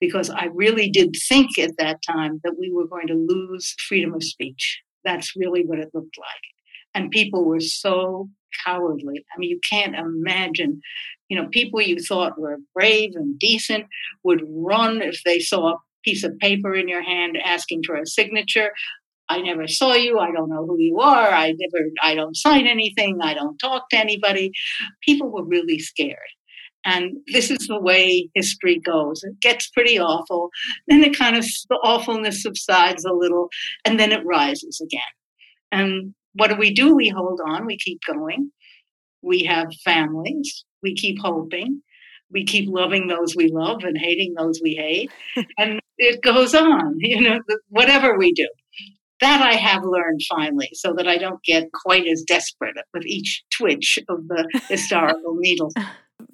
Because 0.00 0.30
I 0.30 0.46
really 0.54 0.88
did 0.88 1.14
think 1.28 1.58
at 1.58 1.76
that 1.76 1.98
time 2.00 2.40
that 2.42 2.54
we 2.58 2.72
were 2.72 2.86
going 2.86 3.06
to 3.08 3.14
lose 3.14 3.74
freedom 3.86 4.14
of 4.14 4.24
speech. 4.24 4.80
That's 5.04 5.36
really 5.36 5.62
what 5.62 5.78
it 5.78 5.90
looked 5.92 6.16
like. 6.18 6.46
And 6.94 7.10
people 7.10 7.44
were 7.44 7.60
so 7.60 8.30
cowardly. 8.64 9.22
I 9.34 9.38
mean, 9.38 9.50
you 9.50 9.60
can't 9.70 9.94
imagine, 9.94 10.80
you 11.28 11.36
know, 11.36 11.48
people 11.50 11.82
you 11.82 11.98
thought 11.98 12.40
were 12.40 12.56
brave 12.74 13.10
and 13.14 13.38
decent 13.38 13.84
would 14.24 14.40
run 14.48 15.02
if 15.02 15.22
they 15.22 15.38
saw 15.38 15.72
a 15.72 15.78
piece 16.02 16.24
of 16.24 16.38
paper 16.38 16.74
in 16.74 16.88
your 16.88 17.02
hand 17.02 17.36
asking 17.36 17.82
for 17.86 17.94
a 17.94 18.06
signature. 18.06 18.72
I 19.30 19.40
never 19.40 19.68
saw 19.68 19.94
you. 19.94 20.18
I 20.18 20.32
don't 20.32 20.50
know 20.50 20.66
who 20.66 20.76
you 20.78 20.98
are. 20.98 21.28
I 21.28 21.54
never, 21.56 21.86
I 22.02 22.16
don't 22.16 22.36
sign 22.36 22.66
anything. 22.66 23.20
I 23.22 23.32
don't 23.32 23.56
talk 23.58 23.88
to 23.90 23.96
anybody. 23.96 24.50
People 25.04 25.30
were 25.30 25.44
really 25.44 25.78
scared. 25.78 26.18
And 26.84 27.18
this 27.32 27.48
is 27.48 27.68
the 27.68 27.80
way 27.80 28.28
history 28.34 28.80
goes. 28.80 29.22
It 29.22 29.38
gets 29.40 29.70
pretty 29.70 30.00
awful. 30.00 30.50
Then 30.88 31.04
it 31.04 31.16
kind 31.16 31.36
of, 31.36 31.44
the 31.68 31.76
awfulness 31.76 32.42
subsides 32.42 33.04
a 33.04 33.12
little 33.12 33.50
and 33.84 34.00
then 34.00 34.10
it 34.10 34.26
rises 34.26 34.80
again. 34.82 35.00
And 35.70 36.14
what 36.34 36.48
do 36.48 36.56
we 36.56 36.74
do? 36.74 36.96
We 36.96 37.08
hold 37.08 37.40
on. 37.46 37.66
We 37.66 37.78
keep 37.78 38.00
going. 38.12 38.50
We 39.22 39.44
have 39.44 39.72
families. 39.84 40.64
We 40.82 40.96
keep 40.96 41.18
hoping. 41.20 41.82
We 42.32 42.44
keep 42.44 42.68
loving 42.68 43.06
those 43.06 43.36
we 43.36 43.48
love 43.52 43.84
and 43.84 43.96
hating 43.96 44.34
those 44.34 44.60
we 44.60 44.74
hate. 44.74 45.12
and 45.58 45.78
it 45.98 46.20
goes 46.22 46.54
on, 46.54 46.94
you 46.98 47.20
know, 47.20 47.38
whatever 47.68 48.18
we 48.18 48.32
do 48.32 48.48
that 49.20 49.42
I 49.42 49.54
have 49.54 49.84
learned 49.84 50.20
finally, 50.28 50.70
so 50.72 50.92
that 50.94 51.06
I 51.06 51.16
don't 51.16 51.42
get 51.42 51.72
quite 51.72 52.06
as 52.06 52.22
desperate 52.22 52.76
with 52.92 53.04
each 53.06 53.44
twitch 53.50 53.98
of 54.08 54.28
the 54.28 54.48
historical 54.68 55.36
needle. 55.36 55.72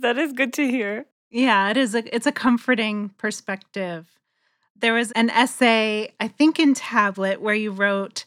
That 0.01 0.19
is 0.19 0.33
good 0.33 0.53
to 0.55 0.69
hear. 0.69 1.07
Yeah, 1.31 1.71
it 1.71 1.77
is 1.77 1.95
a 1.95 2.15
it's 2.15 2.27
a 2.27 2.33
comforting 2.33 3.11
perspective. 3.19 4.17
There 4.79 4.95
was 4.95 5.11
an 5.13 5.31
essay, 5.31 6.13
I 6.21 6.29
think 6.29 6.59
in 6.59 6.75
Tablet, 6.75 7.41
where 7.41 7.55
you 7.55 7.71
wrote, 7.71 8.25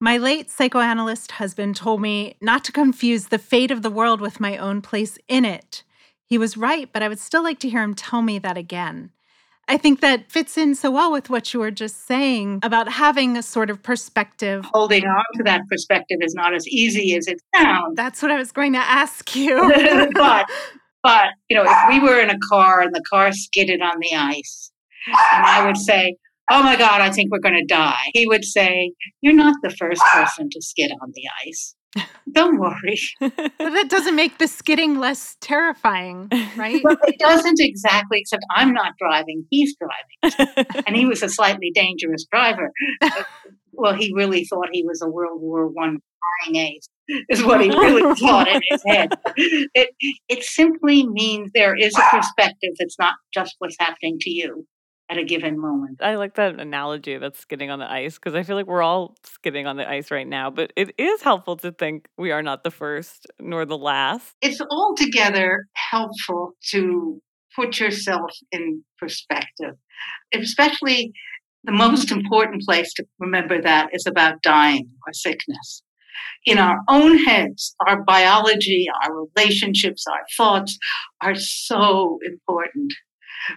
My 0.00 0.16
late 0.16 0.50
psychoanalyst 0.50 1.32
husband 1.32 1.76
told 1.76 2.00
me 2.00 2.36
not 2.40 2.64
to 2.64 2.72
confuse 2.72 3.26
the 3.26 3.38
fate 3.38 3.70
of 3.70 3.82
the 3.82 3.90
world 3.90 4.20
with 4.20 4.40
my 4.40 4.56
own 4.56 4.82
place 4.82 5.16
in 5.28 5.44
it. 5.44 5.84
He 6.24 6.38
was 6.38 6.56
right, 6.56 6.90
but 6.92 7.02
I 7.02 7.08
would 7.08 7.20
still 7.20 7.42
like 7.42 7.60
to 7.60 7.68
hear 7.68 7.82
him 7.82 7.94
tell 7.94 8.22
me 8.22 8.38
that 8.40 8.56
again. 8.56 9.10
I 9.68 9.76
think 9.76 10.00
that 10.00 10.30
fits 10.30 10.58
in 10.58 10.74
so 10.74 10.90
well 10.90 11.12
with 11.12 11.30
what 11.30 11.54
you 11.54 11.60
were 11.60 11.70
just 11.70 12.06
saying 12.06 12.60
about 12.62 12.88
having 12.88 13.36
a 13.36 13.42
sort 13.42 13.70
of 13.70 13.82
perspective. 13.82 14.64
Holding 14.72 15.04
on 15.04 15.24
to 15.36 15.44
that 15.44 15.62
perspective 15.70 16.18
is 16.20 16.34
not 16.34 16.54
as 16.54 16.66
easy 16.68 17.16
as 17.16 17.28
it 17.28 17.40
sounds. 17.54 17.96
That's 17.96 18.22
what 18.22 18.30
I 18.30 18.36
was 18.36 18.52
going 18.52 18.72
to 18.72 18.80
ask 18.80 19.34
you. 19.36 19.56
but, 20.14 20.50
but, 21.02 21.26
you 21.48 21.56
know, 21.56 21.64
if 21.66 21.88
we 21.88 22.00
were 22.00 22.20
in 22.20 22.30
a 22.30 22.38
car 22.50 22.80
and 22.80 22.94
the 22.94 23.02
car 23.08 23.32
skidded 23.32 23.80
on 23.80 23.98
the 24.00 24.16
ice, 24.16 24.72
and 25.06 25.46
I 25.46 25.66
would 25.66 25.76
say, 25.76 26.16
Oh 26.50 26.62
my 26.62 26.76
God, 26.76 27.00
I 27.00 27.10
think 27.10 27.30
we're 27.30 27.38
going 27.38 27.54
to 27.54 27.64
die. 27.64 28.10
He 28.12 28.26
would 28.26 28.44
say, 28.44 28.92
You're 29.20 29.34
not 29.34 29.56
the 29.62 29.70
first 29.70 30.02
person 30.12 30.50
to 30.50 30.60
skid 30.60 30.90
on 31.00 31.12
the 31.14 31.22
ice. 31.46 31.74
Don't 32.32 32.58
worry. 32.58 32.98
but 33.20 33.58
that 33.58 33.86
doesn't 33.88 34.16
make 34.16 34.38
the 34.38 34.48
skidding 34.48 34.98
less 34.98 35.36
terrifying, 35.40 36.28
right? 36.56 36.80
Well, 36.82 36.96
it 37.04 37.18
doesn't 37.18 37.60
exactly, 37.60 38.20
except 38.20 38.44
I'm 38.54 38.72
not 38.72 38.92
driving, 38.98 39.44
he's 39.50 39.74
driving. 39.76 40.66
and 40.86 40.96
he 40.96 41.06
was 41.06 41.22
a 41.22 41.28
slightly 41.28 41.70
dangerous 41.74 42.24
driver. 42.30 42.70
well, 43.72 43.94
he 43.94 44.12
really 44.14 44.44
thought 44.44 44.68
he 44.72 44.84
was 44.84 45.02
a 45.02 45.08
World 45.08 45.40
War 45.40 45.68
One 45.68 45.98
flying 46.44 46.56
ace, 46.56 46.88
is 47.28 47.42
what 47.44 47.60
he 47.60 47.68
really 47.68 48.14
thought 48.14 48.48
in 48.48 48.62
his 48.70 48.82
head. 48.86 49.12
It, 49.36 49.90
it 50.28 50.44
simply 50.44 51.06
means 51.06 51.50
there 51.54 51.76
is 51.76 51.94
a 51.96 52.02
perspective 52.10 52.70
that's 52.78 52.98
not 52.98 53.14
just 53.34 53.56
what's 53.58 53.76
happening 53.78 54.18
to 54.20 54.30
you 54.30 54.66
at 55.10 55.18
a 55.18 55.24
given 55.24 55.60
moment. 55.60 56.00
I 56.02 56.14
like 56.16 56.34
that 56.36 56.58
analogy 56.58 57.14
of 57.14 57.36
skidding 57.36 57.70
on 57.70 57.78
the 57.78 57.90
ice 57.90 58.14
because 58.14 58.34
I 58.34 58.42
feel 58.42 58.56
like 58.56 58.66
we're 58.66 58.82
all 58.82 59.16
skidding 59.24 59.66
on 59.66 59.76
the 59.76 59.88
ice 59.88 60.10
right 60.10 60.26
now, 60.26 60.50
but 60.50 60.72
it 60.76 60.94
is 60.98 61.22
helpful 61.22 61.56
to 61.58 61.72
think 61.72 62.08
we 62.16 62.30
are 62.30 62.42
not 62.42 62.64
the 62.64 62.70
first 62.70 63.26
nor 63.38 63.64
the 63.64 63.76
last. 63.76 64.34
It's 64.40 64.60
altogether 64.70 65.66
helpful 65.74 66.52
to 66.70 67.20
put 67.54 67.78
yourself 67.78 68.30
in 68.50 68.84
perspective, 68.98 69.74
especially 70.34 71.12
the 71.64 71.72
most 71.72 72.10
important 72.10 72.62
place 72.62 72.92
to 72.94 73.04
remember 73.18 73.60
that 73.60 73.90
is 73.92 74.06
about 74.06 74.42
dying 74.42 74.88
or 75.06 75.12
sickness. 75.12 75.82
In 76.44 76.58
our 76.58 76.78
own 76.88 77.18
heads, 77.18 77.74
our 77.86 78.02
biology, 78.02 78.86
our 79.02 79.26
relationships, 79.36 80.04
our 80.10 80.24
thoughts 80.36 80.78
are 81.20 81.34
so 81.34 82.18
important. 82.24 82.92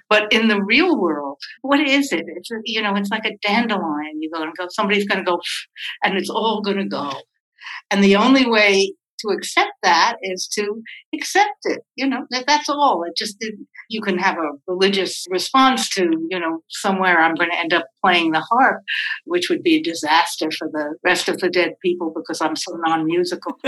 But 0.10 0.32
in 0.32 0.48
the 0.48 0.62
real 0.64 1.00
world, 1.00 1.38
what 1.62 1.80
is 1.80 2.12
it? 2.12 2.26
It's 2.28 2.50
you 2.64 2.82
know, 2.82 2.96
it's 2.96 3.10
like 3.10 3.26
a 3.26 3.38
dandelion. 3.46 4.22
You 4.22 4.30
go 4.32 4.44
and 4.44 4.56
go. 4.58 4.68
Somebody's 4.70 5.08
going 5.08 5.24
to 5.24 5.30
go, 5.30 5.40
and 6.04 6.18
it's 6.18 6.30
all 6.30 6.62
going 6.62 6.78
to 6.78 6.88
go. 6.88 7.12
And 7.92 8.04
the 8.04 8.16
only 8.16 8.46
way 8.46 8.94
to 9.20 9.30
accept 9.30 9.72
that 9.84 10.16
is 10.22 10.48
to 10.54 10.82
accept 11.14 11.58
it. 11.66 11.82
You 11.96 12.08
know, 12.08 12.26
that, 12.32 12.46
that's 12.48 12.70
all. 12.70 13.04
It 13.08 13.16
just 13.18 13.44
you 13.90 14.02
can 14.02 14.18
have 14.18 14.38
a 14.38 14.52
religious 14.68 15.26
response 15.30 15.90
to, 15.90 16.04
you 16.30 16.40
know, 16.40 16.62
somewhere 16.70 17.20
I'm 17.20 17.36
going 17.36 17.52
to 17.52 17.58
end 17.58 17.74
up 17.74 17.86
playing 18.04 18.32
the 18.32 18.42
harp, 18.42 18.82
which 19.26 19.50
would 19.50 19.64
be 19.64 19.76
a 19.76 19.84
disaster 19.84 20.50
for 20.58 20.70
the 20.72 20.96
rest 21.04 21.30
of 21.30 21.40
the 21.40 21.50
dead 21.50 21.74
people 21.82 22.12
because 22.16 22.42
I'm 22.42 22.56
so 22.56 22.74
non-musical. 22.86 23.58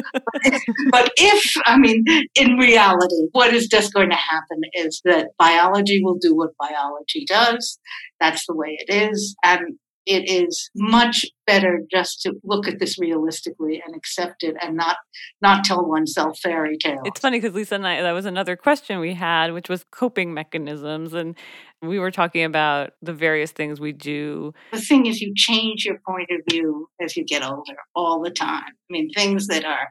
but 0.91 1.11
if, 1.17 1.53
I 1.65 1.77
mean, 1.77 2.03
in 2.35 2.57
reality, 2.57 3.27
what 3.31 3.53
is 3.53 3.67
just 3.67 3.93
going 3.93 4.09
to 4.09 4.15
happen 4.15 4.61
is 4.73 5.01
that 5.05 5.29
biology 5.37 6.01
will 6.03 6.17
do 6.19 6.35
what 6.35 6.57
biology 6.59 7.25
does. 7.25 7.79
That's 8.19 8.45
the 8.47 8.55
way 8.55 8.77
it 8.79 8.93
is. 8.93 9.35
And 9.43 9.77
it 10.05 10.29
is 10.29 10.69
much 10.75 11.25
better 11.47 11.81
just 11.89 12.21
to 12.21 12.33
look 12.43 12.67
at 12.67 12.79
this 12.79 12.99
realistically 12.99 13.81
and 13.83 13.95
accept 13.95 14.43
it 14.43 14.55
and 14.61 14.75
not 14.75 14.97
not 15.41 15.63
tell 15.63 15.83
oneself 15.87 16.37
fairy 16.39 16.77
tales. 16.77 16.99
It's 17.05 17.19
funny 17.19 17.39
because 17.39 17.55
Lisa 17.55 17.75
and 17.75 17.87
I 17.87 18.01
that 18.01 18.11
was 18.11 18.25
another 18.25 18.55
question 18.55 18.99
we 18.99 19.13
had, 19.13 19.53
which 19.53 19.69
was 19.69 19.85
coping 19.89 20.33
mechanisms. 20.33 21.13
And 21.13 21.35
we 21.81 21.99
were 21.99 22.11
talking 22.11 22.43
about 22.43 22.91
the 23.01 23.13
various 23.13 23.51
things 23.51 23.79
we 23.79 23.91
do. 23.91 24.53
The 24.71 24.81
thing 24.81 25.05
is, 25.05 25.21
you 25.21 25.33
change 25.35 25.85
your 25.85 25.99
point 26.07 26.29
of 26.31 26.41
view 26.49 26.89
as 26.99 27.15
you 27.15 27.23
get 27.23 27.43
older 27.43 27.75
all 27.95 28.21
the 28.21 28.31
time. 28.31 28.63
I 28.65 28.89
mean, 28.89 29.09
things 29.11 29.47
that 29.47 29.63
are 29.63 29.87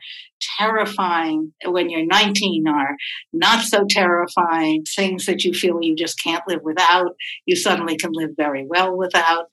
terrifying 0.59 1.53
when 1.65 1.89
you're 1.89 2.05
19 2.05 2.67
are 2.67 2.97
not 3.33 3.63
so 3.65 3.85
terrifying. 3.89 4.85
Things 4.97 5.27
that 5.27 5.45
you 5.45 5.53
feel 5.53 5.79
you 5.81 5.95
just 5.95 6.21
can't 6.23 6.43
live 6.49 6.63
without, 6.65 7.15
you 7.45 7.55
suddenly 7.55 7.97
can 7.97 8.11
live 8.13 8.31
very 8.37 8.67
well 8.69 8.97
without. 8.97 9.47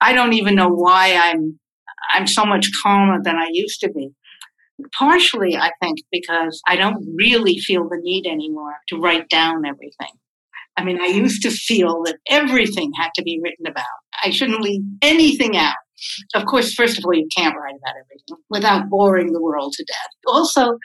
I 0.00 0.12
don't 0.12 0.34
even 0.34 0.54
know 0.54 0.68
why 0.68 1.14
I'm 1.14 1.47
I'm 2.12 2.26
so 2.26 2.44
much 2.44 2.68
calmer 2.82 3.18
than 3.22 3.36
I 3.36 3.48
used 3.50 3.80
to 3.80 3.90
be. 3.90 4.10
Partially, 4.96 5.56
I 5.56 5.72
think, 5.82 5.98
because 6.12 6.60
I 6.66 6.76
don't 6.76 7.04
really 7.16 7.58
feel 7.58 7.88
the 7.88 7.98
need 8.00 8.26
anymore 8.26 8.76
to 8.88 8.96
write 8.96 9.28
down 9.28 9.66
everything. 9.66 10.14
I 10.76 10.84
mean, 10.84 11.00
I 11.00 11.06
used 11.06 11.42
to 11.42 11.50
feel 11.50 12.02
that 12.04 12.18
everything 12.30 12.92
had 12.96 13.10
to 13.16 13.22
be 13.22 13.40
written 13.42 13.66
about. 13.66 13.84
I 14.22 14.30
shouldn't 14.30 14.60
leave 14.60 14.82
anything 15.02 15.56
out. 15.56 15.74
Of 16.36 16.46
course, 16.46 16.72
first 16.72 16.98
of 16.98 17.04
all, 17.04 17.14
you 17.14 17.26
can't 17.36 17.56
write 17.56 17.74
about 17.74 17.96
everything 17.96 18.44
without 18.48 18.88
boring 18.88 19.32
the 19.32 19.42
world 19.42 19.72
to 19.72 19.84
death. 19.84 20.10
Also, 20.28 20.78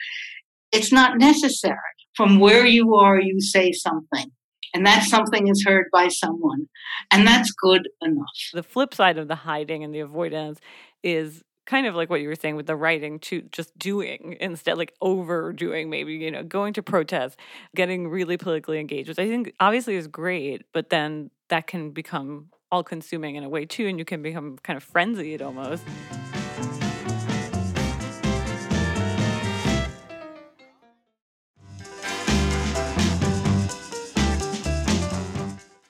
it's 0.72 0.90
not 0.90 1.18
necessary. 1.18 1.76
From 2.16 2.40
where 2.40 2.66
you 2.66 2.94
are, 2.94 3.20
you 3.20 3.40
say 3.40 3.70
something. 3.70 4.32
And 4.74 4.84
that 4.86 5.04
something 5.04 5.46
is 5.46 5.64
heard 5.64 5.86
by 5.92 6.08
someone. 6.08 6.66
And 7.12 7.24
that's 7.24 7.52
good 7.52 7.88
enough. 8.02 8.24
The 8.52 8.64
flip 8.64 8.92
side 8.92 9.18
of 9.18 9.28
the 9.28 9.36
hiding 9.36 9.84
and 9.84 9.94
the 9.94 10.00
avoidance 10.00 10.58
is 11.04 11.44
kind 11.66 11.86
of 11.86 11.94
like 11.94 12.10
what 12.10 12.20
you 12.20 12.28
were 12.28 12.34
saying 12.34 12.56
with 12.56 12.66
the 12.66 12.76
writing 12.76 13.18
to 13.20 13.42
just 13.52 13.78
doing 13.78 14.36
instead 14.40 14.76
like 14.76 14.92
overdoing 15.00 15.88
maybe 15.88 16.14
you 16.14 16.30
know 16.30 16.42
going 16.42 16.72
to 16.72 16.82
protests 16.82 17.36
getting 17.74 18.08
really 18.08 18.36
politically 18.36 18.78
engaged 18.78 19.08
which 19.08 19.18
i 19.18 19.26
think 19.26 19.54
obviously 19.60 19.94
is 19.94 20.06
great 20.06 20.62
but 20.72 20.90
then 20.90 21.30
that 21.48 21.66
can 21.66 21.90
become 21.90 22.50
all 22.74 22.82
consuming 22.82 23.36
in 23.36 23.44
a 23.44 23.48
way 23.48 23.64
too 23.64 23.86
and 23.86 24.00
you 24.00 24.04
can 24.04 24.20
become 24.20 24.58
kind 24.64 24.76
of 24.76 24.82
frenzied 24.82 25.40
almost. 25.40 25.84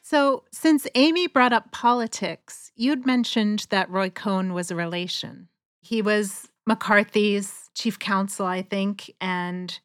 So, 0.02 0.44
since 0.52 0.86
Aimee 0.94 1.26
brought 1.26 1.52
up 1.52 1.72
politics, 1.72 2.63
you'd 2.76 3.06
mentioned 3.06 3.66
that 3.70 3.90
Roy 3.90 4.10
Cohn 4.10 4.52
was 4.52 4.70
a 4.70 4.76
relation. 4.76 5.48
He 5.80 6.02
was 6.02 6.48
McCarthy's 6.66 7.70
chief 7.74 7.98
counsel, 7.98 8.46
I 8.46 8.62
think, 8.62 9.12
and 9.20 9.78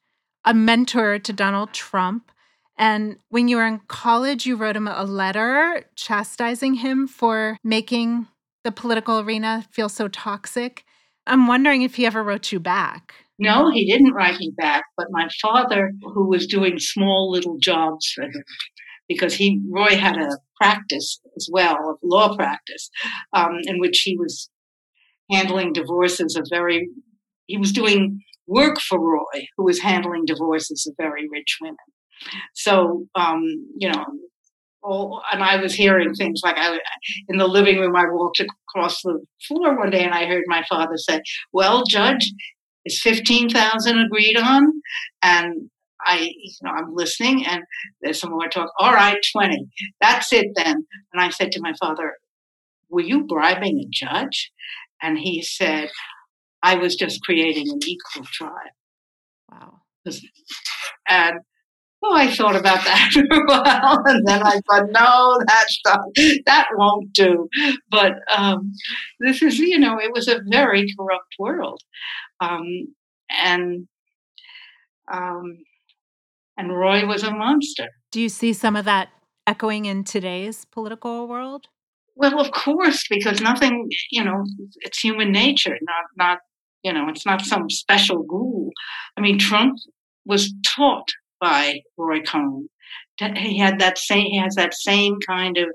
a 0.46 0.54
mentor 0.54 1.20
to 1.20 1.34
Donald 1.34 1.74
Trump. 1.74 2.32
And 2.78 3.18
when 3.30 3.48
you 3.48 3.58
were 3.58 3.68
in 3.68 3.82
college, 3.88 4.46
you 4.46 4.56
wrote 4.56 4.78
him 4.78 4.88
a 4.88 5.04
letter 5.04 5.84
chastising 5.96 6.76
him 6.76 7.08
for 7.08 7.58
making 7.64 8.28
the 8.64 8.72
political 8.72 9.20
arena 9.20 9.66
feel 9.72 9.90
so 9.90 10.08
toxic. 10.08 10.86
I'm 11.28 11.48
wondering 11.48 11.82
if 11.82 11.96
he 11.96 12.06
ever 12.06 12.24
wrote 12.24 12.52
you 12.52 12.60
back. 12.60 13.14
No, 13.38 13.70
he 13.72 13.90
didn't 13.90 14.14
write 14.14 14.40
me 14.40 14.52
back, 14.58 14.84
but 14.98 15.08
my 15.12 15.28
father, 15.42 15.92
who 16.02 16.28
was 16.28 16.46
doing 16.48 16.78
small 16.78 17.32
little 17.32 17.58
jobs 17.58 18.12
for 18.14 18.24
him, 18.24 18.44
because 19.10 19.34
he 19.34 19.62
Roy 19.70 19.98
had 19.98 20.18
a 20.18 20.38
practice 20.56 21.20
as 21.36 21.50
well, 21.52 21.90
of 21.90 21.98
law 22.04 22.36
practice, 22.36 22.90
um, 23.34 23.58
in 23.64 23.80
which 23.80 24.02
he 24.06 24.16
was 24.18 24.50
handling 25.30 25.74
divorces 25.74 26.38
of 26.38 26.48
very. 26.50 26.88
He 27.48 27.58
was 27.58 27.74
doing 27.74 28.22
work 28.48 28.80
for 28.80 29.00
Roy, 29.00 29.48
who 29.58 29.66
was 29.66 29.82
handling 29.82 30.24
divorces 30.26 30.88
of 30.88 30.96
very 30.98 31.28
rich 31.30 31.58
women. 31.60 31.78
So, 32.54 33.06
um, 33.16 33.44
you 33.78 33.90
know, 33.90 34.06
all, 34.84 35.22
and 35.32 35.44
I 35.44 35.58
was 35.58 35.74
hearing 35.74 36.14
things 36.14 36.42
like 36.44 36.56
I, 36.58 36.80
in 37.28 37.38
the 37.38 37.48
living 37.48 37.80
room, 37.80 37.96
I 37.96 38.06
walked 38.10 38.42
across 38.42 39.02
the 39.02 39.20
floor 39.48 39.78
one 39.78 39.90
day 39.90 40.04
and 40.04 40.14
I 40.14 40.26
heard 40.26 40.44
my 40.48 40.64
father 40.70 40.98
say, 40.98 41.22
Well, 41.52 41.84
Judge, 41.86 42.32
is 42.86 43.02
15,000 43.02 44.00
agreed 44.00 44.38
on? 44.38 44.64
And 45.22 45.70
I, 46.06 46.32
you 46.36 46.52
know, 46.64 46.72
I'm 46.72 46.94
listening 46.94 47.46
and 47.46 47.64
there's 48.02 48.20
some 48.20 48.32
more 48.32 48.48
talk. 48.48 48.72
All 48.80 48.94
right, 48.94 49.18
20. 49.32 49.68
That's 50.02 50.32
it 50.34 50.48
then. 50.56 50.86
And 51.14 51.22
I 51.22 51.30
said 51.30 51.52
to 51.54 51.62
my 51.62 51.74
father, 51.80 52.14
Were 52.90 53.02
you 53.02 53.26
bribing 53.26 53.80
a 53.80 53.88
judge? 53.92 54.52
And 55.02 55.18
he 55.18 55.42
said, 55.42 55.90
I 56.62 56.76
was 56.76 56.96
just 56.96 57.22
creating 57.24 57.70
an 57.70 57.80
equal 57.86 58.26
tribe. 58.26 58.74
Wow. 59.52 59.82
And 61.08 61.40
oh, 62.04 62.16
I 62.16 62.34
thought 62.34 62.56
about 62.56 62.84
that 62.86 63.10
for 63.14 63.22
a 63.22 63.46
while, 63.46 64.02
and 64.06 64.28
then 64.28 64.44
I 64.44 64.60
thought, 64.70 64.90
no, 64.92 65.38
that's 65.46 65.80
not, 65.86 66.00
that 66.46 66.68
won't 66.76 67.14
do. 67.14 67.48
But 67.90 68.14
um, 68.36 68.72
this 69.20 69.42
is, 69.42 69.58
you 69.60 69.80
know, 69.80 70.00
it 70.00 70.12
was 70.14 70.28
a 70.28 70.42
very 70.50 70.86
corrupt 70.98 71.36
world, 71.38 71.82
um, 72.40 72.66
and 73.30 73.88
um, 75.12 75.58
and 76.60 76.78
Roy 76.78 77.08
was 77.08 77.24
a 77.24 77.32
monster. 77.32 77.88
Do 78.12 78.20
you 78.22 78.30
see 78.30 78.52
some 78.54 78.76
of 78.76 78.86
that 78.86 79.10
echoing 79.48 79.86
in 79.86 80.04
today's 80.04 80.66
political 80.66 81.28
world? 81.28 81.68
Well, 82.16 82.40
of 82.40 82.52
course, 82.52 83.06
because 83.10 83.40
nothing, 83.40 83.88
you 84.12 84.24
know, 84.24 84.44
it's 84.82 85.00
human 85.00 85.32
nature, 85.32 85.78
not 85.82 86.06
not 86.18 86.40
you 86.84 86.94
know, 86.94 87.10
it's 87.10 87.26
not 87.26 87.42
some 87.42 87.70
special 87.70 88.26
rule. 88.30 88.70
I 89.18 89.22
mean, 89.22 89.38
Trump 89.38 89.78
was 90.26 90.54
taught 90.66 91.10
by 91.42 91.82
Roy 91.98 92.22
Cohn. 92.22 92.68
He 93.36 93.58
had 93.58 93.80
that 93.80 93.98
same, 93.98 94.28
he 94.28 94.38
has 94.38 94.56
that 94.56 94.74
same 94.74 95.18
kind 95.28 95.58
of, 95.58 95.68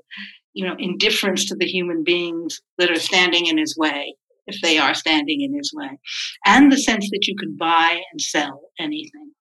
you 0.55 0.67
know, 0.67 0.76
indifference 0.79 1.45
to 1.47 1.57
the 1.57 1.67
human 1.67 2.05
beings 2.05 2.61
that 2.79 2.91
are 2.91 2.99
standing 2.99 3.47
in 3.47 3.59
his 3.59 3.76
way, 3.76 4.14
if 4.47 4.61
they 4.62 4.79
are 4.79 4.95
standing 4.95 5.43
in 5.43 5.55
his 5.55 5.73
way, 5.75 5.99
and 6.47 6.73
the 6.73 6.79
sense 6.79 7.09
that 7.11 7.26
you 7.26 7.35
can 7.37 7.55
buy 7.59 8.00
and 8.12 8.21
sell 8.21 8.61
anything. 8.79 9.33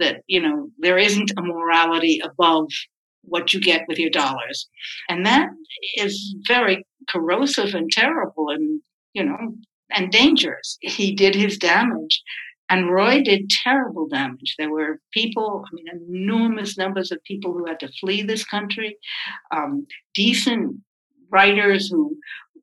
That 0.00 0.22
you 0.26 0.40
know 0.40 0.70
there 0.78 0.98
isn't 0.98 1.32
a 1.36 1.42
morality 1.42 2.20
above 2.24 2.68
what 3.22 3.52
you 3.54 3.60
get 3.60 3.82
with 3.86 3.98
your 3.98 4.10
dollars, 4.10 4.68
and 5.08 5.24
that 5.26 5.48
is 5.96 6.34
very 6.48 6.84
corrosive 7.08 7.74
and 7.74 7.90
terrible, 7.90 8.48
and 8.48 8.80
you 9.14 9.24
know, 9.24 9.54
and 9.90 10.10
dangerous. 10.10 10.78
He 10.80 11.14
did 11.14 11.34
his 11.34 11.58
damage 11.58 12.22
and 12.70 12.88
Roy 12.88 13.20
did 13.20 13.50
terrible 13.64 14.06
damage. 14.06 14.54
There 14.56 14.70
were 14.70 15.00
people, 15.12 15.64
I 15.66 15.74
mean, 15.74 15.86
enormous 16.08 16.78
numbers 16.78 17.10
of 17.10 17.18
people 17.24 17.52
who 17.52 17.66
had 17.66 17.80
to 17.80 17.90
flee 18.00 18.22
this 18.22 18.44
country, 18.44 18.96
um, 19.50 19.86
decent 20.14 20.76
writers 21.30 21.88
who 21.88 22.16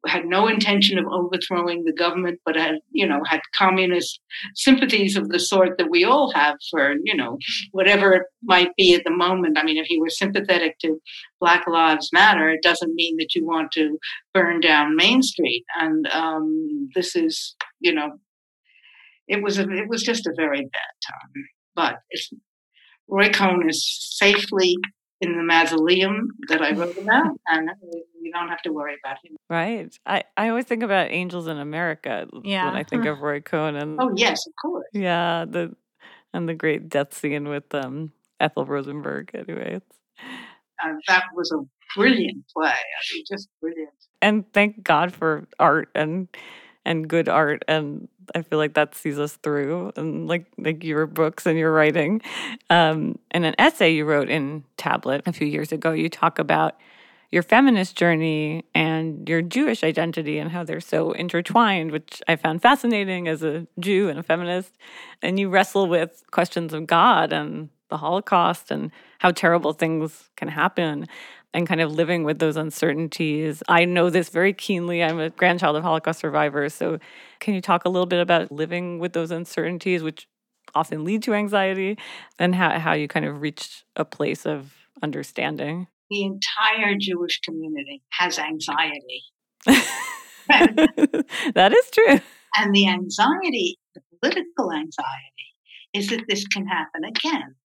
had 0.05 0.25
no 0.25 0.47
intention 0.47 0.97
of 0.97 1.05
overthrowing 1.11 1.83
the 1.83 1.93
government, 1.93 2.39
but 2.45 2.55
had, 2.55 2.75
you 2.91 3.07
know, 3.07 3.21
had 3.27 3.39
communist 3.57 4.19
sympathies 4.55 5.15
of 5.15 5.29
the 5.29 5.39
sort 5.39 5.77
that 5.77 5.89
we 5.89 6.03
all 6.03 6.31
have 6.33 6.55
for, 6.69 6.93
you 7.03 7.15
know, 7.15 7.37
whatever 7.71 8.13
it 8.13 8.23
might 8.43 8.69
be 8.77 8.93
at 8.95 9.03
the 9.03 9.11
moment. 9.11 9.57
I 9.57 9.63
mean, 9.63 9.77
if 9.77 9.89
you 9.89 9.99
were 9.99 10.09
sympathetic 10.09 10.77
to 10.79 10.99
Black 11.39 11.65
Lives 11.67 12.09
Matter, 12.13 12.49
it 12.49 12.61
doesn't 12.61 12.93
mean 12.93 13.17
that 13.17 13.35
you 13.35 13.45
want 13.45 13.71
to 13.73 13.97
burn 14.33 14.59
down 14.59 14.95
Main 14.95 15.21
Street. 15.21 15.65
And 15.79 16.07
um, 16.07 16.89
this 16.95 17.15
is, 17.15 17.55
you 17.79 17.93
know, 17.93 18.19
it 19.27 19.43
was 19.43 19.57
a, 19.57 19.69
it 19.69 19.89
was 19.89 20.03
just 20.03 20.27
a 20.27 20.33
very 20.35 20.61
bad 20.61 20.93
time. 21.05 21.43
But 21.75 21.95
Roy 23.09 23.29
Cohn 23.29 23.69
is 23.69 23.85
safely 24.17 24.75
in 25.19 25.35
the 25.35 25.43
mausoleum 25.43 26.29
that 26.47 26.61
I 26.61 26.73
wrote 26.73 26.97
about, 26.97 27.37
and 27.47 27.69
you 28.21 28.31
don't 28.31 28.49
have 28.49 28.61
to 28.63 28.71
worry 28.71 28.95
about 29.03 29.17
him. 29.23 29.35
Right. 29.49 29.97
I, 30.05 30.23
I 30.35 30.49
always 30.49 30.65
think 30.65 30.83
about 30.83 31.11
Angels 31.11 31.47
in 31.47 31.57
America 31.57 32.27
yeah. 32.43 32.65
when 32.65 32.75
I 32.75 32.83
think 32.83 33.05
of 33.05 33.21
Roy 33.21 33.41
Cohn. 33.41 33.75
And, 33.75 33.99
oh 33.99 34.11
yes, 34.15 34.45
of 34.45 34.53
course. 34.61 34.85
Yeah, 34.93 35.45
the 35.47 35.75
and 36.33 36.47
the 36.47 36.53
great 36.53 36.89
death 36.89 37.13
scene 37.13 37.47
with 37.47 37.73
um, 37.73 38.11
Ethel 38.39 38.65
Rosenberg. 38.65 39.31
Anyway, 39.33 39.81
uh, 40.83 40.93
that 41.07 41.23
was 41.35 41.51
a 41.51 41.59
brilliant 41.95 42.45
play. 42.55 42.69
I 42.69 43.13
mean, 43.13 43.23
just 43.29 43.49
brilliant. 43.61 43.89
And 44.21 44.51
thank 44.53 44.83
God 44.83 45.13
for 45.13 45.47
art 45.59 45.89
and 45.95 46.27
and 46.87 47.07
good 47.07 47.29
art 47.29 47.63
and 47.67 48.07
I 48.35 48.41
feel 48.41 48.59
like 48.59 48.73
that 48.73 48.95
sees 48.95 49.19
us 49.19 49.33
through 49.35 49.93
and 49.95 50.27
like 50.27 50.45
like 50.57 50.83
your 50.83 51.05
books 51.05 51.45
and 51.45 51.57
your 51.57 51.71
writing. 51.71 52.21
Um, 52.69 53.19
and 53.31 53.45
an 53.45 53.55
essay 53.57 53.91
you 53.91 54.05
wrote 54.05 54.29
in 54.29 54.63
Tablet 54.77 55.21
a 55.25 55.33
few 55.33 55.47
years 55.47 55.71
ago, 55.71 55.91
you 55.91 56.09
talk 56.09 56.39
about 56.39 56.77
your 57.31 57.43
feminist 57.43 57.97
journey 57.97 58.63
and 58.73 59.27
your 59.27 59.41
Jewish 59.41 59.83
identity 59.83 60.39
and 60.39 60.51
how 60.51 60.63
they're 60.63 60.79
so 60.79 61.11
intertwined, 61.11 61.91
which 61.91 62.21
I 62.27 62.37
found 62.37 62.61
fascinating 62.61 63.27
as 63.27 63.43
a 63.43 63.67
Jew 63.79 64.09
and 64.09 64.17
a 64.17 64.23
feminist. 64.23 64.73
And 65.21 65.39
you 65.39 65.49
wrestle 65.49 65.87
with 65.87 66.23
questions 66.31 66.73
of 66.73 66.87
God 66.87 67.33
and 67.33 67.69
the 67.89 67.97
Holocaust 67.97 68.71
and 68.71 68.91
how 69.19 69.31
terrible 69.31 69.73
things 69.73 70.29
can 70.35 70.47
happen 70.47 71.07
and 71.53 71.67
kind 71.67 71.81
of 71.81 71.91
living 71.91 72.23
with 72.23 72.39
those 72.39 72.57
uncertainties. 72.57 73.63
I 73.67 73.85
know 73.85 74.09
this 74.09 74.29
very 74.29 74.53
keenly. 74.53 75.03
I'm 75.03 75.19
a 75.19 75.29
grandchild 75.29 75.75
of 75.75 75.83
Holocaust 75.83 76.19
survivors. 76.19 76.73
So, 76.73 76.99
can 77.39 77.53
you 77.53 77.61
talk 77.61 77.85
a 77.85 77.89
little 77.89 78.05
bit 78.05 78.19
about 78.19 78.51
living 78.51 78.99
with 78.99 79.13
those 79.13 79.31
uncertainties, 79.31 80.03
which 80.03 80.27
often 80.75 81.03
lead 81.03 81.23
to 81.23 81.33
anxiety, 81.33 81.97
and 82.37 82.53
how, 82.55 82.79
how 82.79 82.93
you 82.93 83.07
kind 83.07 83.25
of 83.25 83.41
reach 83.41 83.83
a 83.95 84.05
place 84.05 84.45
of 84.45 84.73
understanding? 85.01 85.87
The 86.09 86.23
entire 86.23 86.95
Jewish 86.99 87.39
community 87.41 88.01
has 88.11 88.39
anxiety. 88.39 89.23
that 90.47 91.73
is 91.73 91.91
true. 91.91 92.19
And 92.55 92.73
the 92.73 92.87
anxiety, 92.87 93.77
the 93.93 94.01
political 94.19 94.71
anxiety, 94.71 95.53
is 95.93 96.07
that 96.09 96.23
this 96.27 96.47
can 96.47 96.65
happen 96.65 97.03
again. 97.03 97.55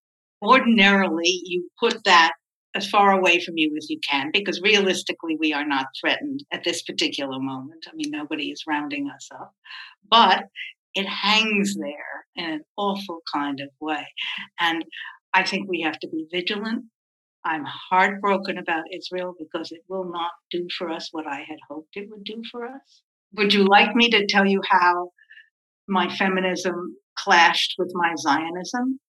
Ordinarily, 0.42 1.40
you 1.44 1.68
put 1.78 2.04
that 2.04 2.32
as 2.74 2.88
far 2.88 3.12
away 3.12 3.40
from 3.40 3.54
you 3.56 3.74
as 3.76 3.90
you 3.90 3.98
can, 4.08 4.30
because 4.32 4.60
realistically, 4.62 5.36
we 5.38 5.52
are 5.52 5.66
not 5.66 5.86
threatened 6.00 6.44
at 6.52 6.64
this 6.64 6.82
particular 6.82 7.38
moment. 7.38 7.84
I 7.88 7.94
mean, 7.94 8.10
nobody 8.10 8.50
is 8.50 8.64
rounding 8.66 9.10
us 9.14 9.28
up, 9.34 9.52
but 10.10 10.44
it 10.94 11.06
hangs 11.06 11.74
there 11.74 12.26
in 12.36 12.44
an 12.44 12.60
awful 12.76 13.20
kind 13.32 13.60
of 13.60 13.68
way. 13.80 14.06
And 14.60 14.84
I 15.34 15.44
think 15.44 15.68
we 15.68 15.82
have 15.82 15.98
to 16.00 16.08
be 16.08 16.26
vigilant. 16.30 16.84
I'm 17.44 17.64
heartbroken 17.64 18.58
about 18.58 18.84
Israel 18.94 19.34
because 19.38 19.72
it 19.72 19.80
will 19.88 20.10
not 20.10 20.30
do 20.50 20.66
for 20.76 20.90
us 20.90 21.08
what 21.12 21.26
I 21.26 21.38
had 21.38 21.58
hoped 21.68 21.96
it 21.96 22.08
would 22.10 22.24
do 22.24 22.42
for 22.50 22.66
us. 22.66 23.02
Would 23.34 23.52
you 23.52 23.64
like 23.64 23.94
me 23.94 24.10
to 24.10 24.26
tell 24.26 24.46
you 24.46 24.60
how 24.68 25.10
my 25.88 26.14
feminism 26.14 26.96
clashed 27.16 27.74
with 27.78 27.90
my 27.94 28.14
Zionism? 28.16 29.00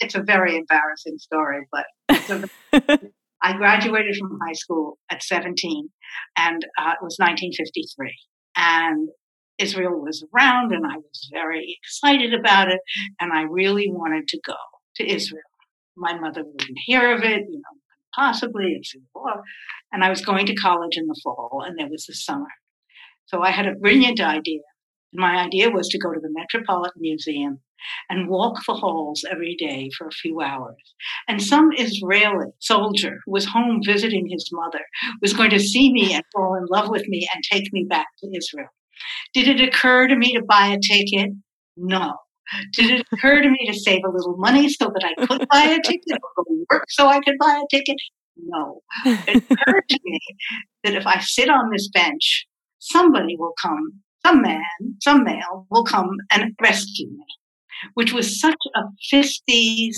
It's 0.00 0.14
a 0.14 0.22
very 0.22 0.56
embarrassing 0.56 1.18
story, 1.18 1.66
but 1.70 1.86
I 3.42 3.56
graduated 3.56 4.16
from 4.16 4.38
high 4.46 4.52
school 4.52 4.98
at 5.10 5.22
17, 5.22 5.88
and 6.36 6.64
uh, 6.78 6.92
it 6.92 7.02
was 7.02 7.16
1953. 7.18 8.14
And 8.56 9.08
Israel 9.58 10.00
was 10.00 10.24
around, 10.34 10.72
and 10.72 10.86
I 10.86 10.96
was 10.96 11.28
very 11.32 11.78
excited 11.82 12.34
about 12.34 12.68
it, 12.68 12.80
and 13.20 13.32
I 13.32 13.42
really 13.42 13.90
wanted 13.90 14.28
to 14.28 14.40
go 14.44 14.56
to 14.96 15.08
Israel. 15.08 15.42
My 15.96 16.18
mother 16.18 16.42
wouldn't 16.44 16.78
hear 16.84 17.14
of 17.14 17.22
it, 17.22 17.42
you 17.48 17.58
know, 17.58 17.78
possibly, 18.14 18.76
it's 18.78 18.94
war. 19.14 19.42
And 19.92 20.04
I 20.04 20.10
was 20.10 20.24
going 20.24 20.46
to 20.46 20.54
college 20.54 20.96
in 20.96 21.06
the 21.06 21.20
fall, 21.22 21.62
and 21.66 21.78
there 21.78 21.88
was 21.88 22.06
the 22.06 22.14
summer. 22.14 22.48
So 23.26 23.42
I 23.42 23.50
had 23.50 23.66
a 23.66 23.74
brilliant 23.74 24.20
idea. 24.20 24.60
And 25.12 25.20
my 25.20 25.36
idea 25.36 25.70
was 25.70 25.88
to 25.88 25.98
go 25.98 26.12
to 26.12 26.20
the 26.20 26.32
Metropolitan 26.32 27.00
Museum 27.00 27.60
and 28.08 28.28
walk 28.28 28.64
the 28.66 28.74
halls 28.74 29.24
every 29.30 29.56
day 29.58 29.90
for 29.96 30.06
a 30.06 30.12
few 30.12 30.40
hours. 30.40 30.76
And 31.28 31.42
some 31.42 31.70
Israeli 31.76 32.46
soldier 32.60 33.18
who 33.24 33.32
was 33.32 33.46
home 33.46 33.80
visiting 33.84 34.28
his 34.28 34.48
mother 34.52 34.84
was 35.20 35.32
going 35.32 35.50
to 35.50 35.60
see 35.60 35.92
me 35.92 36.14
and 36.14 36.24
fall 36.32 36.54
in 36.54 36.66
love 36.70 36.90
with 36.90 37.06
me 37.08 37.26
and 37.34 37.42
take 37.50 37.72
me 37.72 37.84
back 37.88 38.06
to 38.18 38.30
Israel. 38.36 38.68
Did 39.34 39.48
it 39.48 39.68
occur 39.68 40.06
to 40.08 40.16
me 40.16 40.34
to 40.34 40.42
buy 40.42 40.66
a 40.68 40.78
ticket? 40.78 41.30
No. 41.76 42.14
Did 42.74 42.90
it 42.90 43.06
occur 43.12 43.40
to 43.40 43.48
me 43.48 43.66
to 43.66 43.74
save 43.74 44.02
a 44.04 44.10
little 44.10 44.36
money 44.36 44.68
so 44.68 44.92
that 44.92 45.04
I 45.04 45.26
could 45.26 45.48
buy 45.48 45.62
a 45.62 45.80
ticket 45.80 46.18
or 46.22 46.44
go 46.44 46.64
work 46.70 46.84
so 46.88 47.06
I 47.06 47.20
could 47.20 47.36
buy 47.38 47.62
a 47.62 47.76
ticket? 47.76 47.96
No. 48.36 48.80
It 49.04 49.44
occurred 49.50 49.88
to 49.88 49.98
me 50.04 50.20
that 50.84 50.94
if 50.94 51.06
I 51.06 51.20
sit 51.20 51.48
on 51.48 51.70
this 51.70 51.88
bench, 51.88 52.46
somebody 52.78 53.36
will 53.38 53.54
come, 53.60 54.02
some 54.26 54.42
man, 54.42 54.62
some 55.00 55.24
male 55.24 55.66
will 55.70 55.84
come 55.84 56.10
and 56.30 56.54
rescue 56.60 57.08
me, 57.08 57.26
which 57.94 58.12
was 58.12 58.40
such 58.40 58.58
a 58.76 58.82
50s 59.14 59.96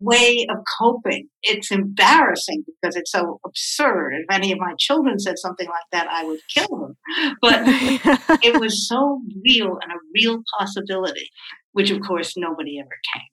way 0.00 0.46
of 0.50 0.58
coping. 0.78 1.28
It's 1.42 1.70
embarrassing 1.70 2.64
because 2.66 2.96
it's 2.96 3.12
so 3.12 3.40
absurd. 3.46 4.14
If 4.14 4.34
any 4.34 4.52
of 4.52 4.58
my 4.58 4.74
children 4.78 5.18
said 5.18 5.38
something 5.38 5.66
like 5.66 5.84
that, 5.92 6.08
I 6.10 6.24
would 6.24 6.40
kill 6.52 6.68
them. 6.68 6.96
But 7.40 7.60
it 8.42 8.60
was 8.60 8.88
so 8.88 9.20
real 9.44 9.78
and 9.82 9.92
a 9.92 9.96
real 10.14 10.42
possibility, 10.58 11.28
which 11.72 11.90
of 11.90 12.00
course 12.00 12.34
nobody 12.36 12.78
ever 12.80 12.88
came. 13.14 13.28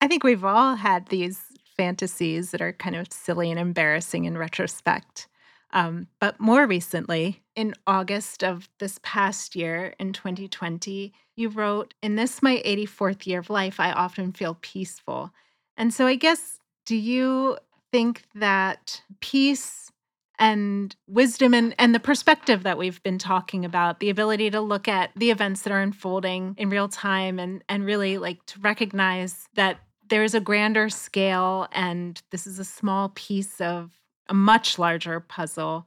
I 0.00 0.06
think 0.06 0.24
we've 0.24 0.44
all 0.44 0.76
had 0.76 1.06
these 1.08 1.42
fantasies 1.76 2.50
that 2.50 2.60
are 2.60 2.72
kind 2.72 2.96
of 2.96 3.12
silly 3.12 3.50
and 3.50 3.58
embarrassing 3.58 4.24
in 4.24 4.36
retrospect. 4.36 5.28
Um, 5.72 6.08
but 6.20 6.40
more 6.40 6.66
recently, 6.66 7.42
in 7.54 7.74
August 7.86 8.42
of 8.42 8.68
this 8.78 8.98
past 9.02 9.54
year, 9.54 9.94
in 9.98 10.12
2020, 10.12 11.12
you 11.36 11.48
wrote, 11.48 11.94
In 12.02 12.16
this, 12.16 12.42
my 12.42 12.62
84th 12.64 13.26
year 13.26 13.40
of 13.40 13.50
life, 13.50 13.78
I 13.78 13.92
often 13.92 14.32
feel 14.32 14.58
peaceful. 14.60 15.32
And 15.76 15.94
so 15.94 16.06
I 16.06 16.16
guess, 16.16 16.58
do 16.86 16.96
you 16.96 17.56
think 17.92 18.24
that 18.34 19.02
peace 19.20 19.90
and 20.38 20.96
wisdom 21.06 21.52
and, 21.52 21.74
and 21.78 21.94
the 21.94 22.00
perspective 22.00 22.62
that 22.62 22.78
we've 22.78 23.02
been 23.02 23.18
talking 23.18 23.64
about, 23.64 24.00
the 24.00 24.10
ability 24.10 24.50
to 24.50 24.60
look 24.60 24.88
at 24.88 25.10
the 25.14 25.30
events 25.30 25.62
that 25.62 25.72
are 25.72 25.80
unfolding 25.80 26.54
in 26.56 26.70
real 26.70 26.88
time 26.88 27.38
and, 27.38 27.62
and 27.68 27.84
really 27.84 28.16
like 28.16 28.44
to 28.46 28.58
recognize 28.60 29.46
that 29.54 29.80
there's 30.08 30.34
a 30.34 30.40
grander 30.40 30.88
scale 30.88 31.68
and 31.72 32.22
this 32.30 32.46
is 32.46 32.58
a 32.58 32.64
small 32.64 33.10
piece 33.14 33.60
of 33.60 33.99
a 34.28 34.34
much 34.34 34.78
larger 34.78 35.20
puzzle 35.20 35.86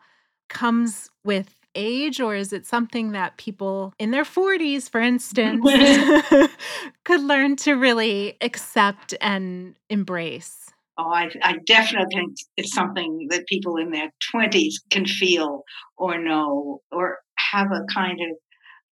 comes 0.49 1.09
with 1.23 1.55
age 1.75 2.21
or 2.21 2.35
is 2.35 2.53
it 2.53 2.65
something 2.65 3.13
that 3.13 3.37
people 3.37 3.93
in 3.97 4.11
their 4.11 4.23
40s 4.23 4.89
for 4.89 5.01
instance 5.01 5.63
could 7.03 7.21
learn 7.21 7.55
to 7.55 7.73
really 7.73 8.37
accept 8.41 9.13
and 9.21 9.75
embrace? 9.89 10.69
Oh 10.97 11.11
I, 11.11 11.31
I 11.41 11.57
definitely 11.65 12.15
think 12.15 12.35
it's 12.57 12.73
something 12.73 13.27
that 13.31 13.47
people 13.47 13.77
in 13.77 13.89
their 13.91 14.11
20s 14.33 14.75
can 14.91 15.05
feel 15.05 15.63
or 15.97 16.19
know 16.19 16.81
or 16.91 17.19
have 17.37 17.71
a 17.71 17.85
kind 17.91 18.19
of 18.21 18.37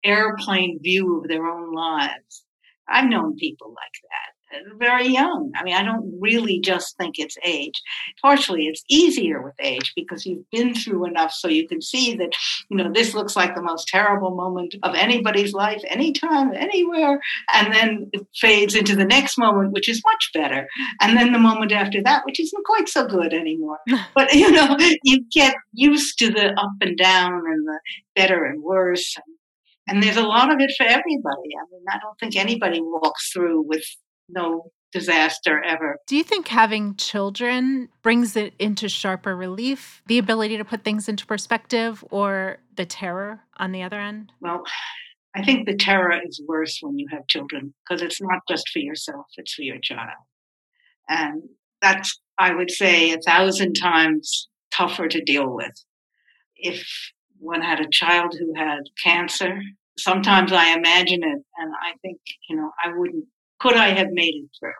airplane 0.05 0.79
view 0.81 1.18
of 1.18 1.29
their 1.29 1.44
own 1.44 1.72
lives. 1.72 2.44
I've 2.88 3.11
known 3.11 3.35
people 3.37 3.68
like 3.70 3.92
that 4.03 4.38
very 4.78 5.08
young. 5.08 5.52
I 5.56 5.64
mean, 5.64 5.74
I 5.74 5.82
don't 5.82 6.18
really 6.20 6.61
just 6.61 6.96
think 6.96 7.18
it's 7.18 7.37
age. 7.44 7.80
Partially, 8.22 8.66
it's 8.66 8.82
easier 8.88 9.42
with 9.42 9.54
age 9.61 9.92
because 9.94 10.24
you've 10.24 10.48
been 10.50 10.74
through 10.74 11.06
enough 11.06 11.32
so 11.32 11.48
you 11.48 11.68
can 11.68 11.82
see 11.82 12.14
that, 12.16 12.32
you 12.68 12.76
know, 12.76 12.90
this 12.92 13.14
looks 13.14 13.37
like 13.37 13.54
the 13.54 13.62
most 13.62 13.88
terrible 13.88 14.34
moment 14.34 14.74
of 14.82 14.94
anybody's 14.94 15.52
life, 15.52 15.82
anytime, 15.88 16.52
anywhere. 16.54 17.20
And 17.52 17.72
then 17.72 18.11
it 18.12 18.26
fades 18.34 18.74
into 18.74 18.96
the 18.96 19.04
next 19.04 19.38
moment, 19.38 19.72
which 19.72 19.88
is 19.88 20.02
much 20.04 20.30
better. 20.34 20.66
And 21.00 21.16
then 21.16 21.32
the 21.32 21.38
moment 21.38 21.72
after 21.72 22.02
that, 22.02 22.24
which 22.24 22.40
isn't 22.40 22.64
quite 22.64 22.88
so 22.88 23.06
good 23.06 23.32
anymore. 23.32 23.78
But, 24.14 24.32
you 24.32 24.50
know, 24.50 24.76
you 25.04 25.24
get 25.32 25.54
used 25.72 26.18
to 26.18 26.30
the 26.30 26.48
up 26.58 26.72
and 26.80 26.96
down 26.96 27.32
and 27.32 27.66
the 27.66 27.78
better 28.16 28.44
and 28.44 28.62
worse. 28.62 29.14
And 29.87 30.02
there's 30.02 30.16
a 30.16 30.26
lot 30.26 30.52
of 30.52 30.58
it 30.61 30.72
for 30.76 30.84
everybody. 30.84 31.50
I 31.56 31.64
mean, 31.70 31.84
I 31.88 31.98
don't 31.98 32.18
think 32.18 32.37
anybody 32.37 32.80
walks 32.80 33.30
through 33.32 33.62
with 33.62 33.84
no 34.29 34.71
disaster 34.93 35.62
ever. 35.62 35.99
Do 36.07 36.17
you 36.17 36.25
think 36.25 36.49
having 36.49 36.97
children 36.97 37.88
brings 38.03 38.37
it 38.37 38.55
into 38.59 38.88
sharper 38.88 39.37
relief, 39.37 40.03
the 40.07 40.19
ability 40.19 40.57
to 40.57 40.64
put 40.64 40.83
things 40.83 41.09
into 41.09 41.27
perspective, 41.27 42.05
or 42.11 42.59
the 42.75 42.87
terror 42.87 43.41
on 43.59 43.73
the 43.73 43.83
other 43.83 44.01
end? 44.01 44.33
Well, 44.41 44.62
I 45.37 45.45
think 45.45 45.67
the 45.67 45.77
terror 45.77 46.19
is 46.27 46.41
worse 46.47 46.79
when 46.81 46.99
you 46.99 47.07
have 47.11 47.27
children 47.29 47.75
because 47.85 48.03
it's 48.03 48.21
not 48.21 48.41
just 48.49 48.69
for 48.71 48.79
yourself, 48.79 49.27
it's 49.37 49.55
for 49.55 49.62
your 49.62 49.79
child. 49.79 50.25
And 51.09 51.43
that's, 51.83 52.19
I 52.38 52.55
would 52.55 52.71
say, 52.71 53.12
a 53.12 53.21
thousand 53.21 53.75
times 53.75 54.49
tougher 54.73 55.09
to 55.09 55.23
deal 55.23 55.55
with. 55.55 55.73
If 56.57 56.87
one 57.38 57.62
had 57.62 57.81
a 57.81 57.88
child 57.91 58.35
who 58.38 58.53
had 58.57 58.81
cancer, 59.05 59.61
sometimes 59.99 60.53
I 60.53 60.75
imagine 60.75 61.23
it 61.23 61.45
and 61.57 61.73
I 61.83 61.93
think, 62.03 62.19
you 62.49 62.57
know, 62.57 62.71
I 62.83 62.97
wouldn't 62.97 63.27
could 63.61 63.77
I 63.77 63.90
have 63.90 64.09
made 64.11 64.35
it 64.35 64.51
through? 64.59 64.73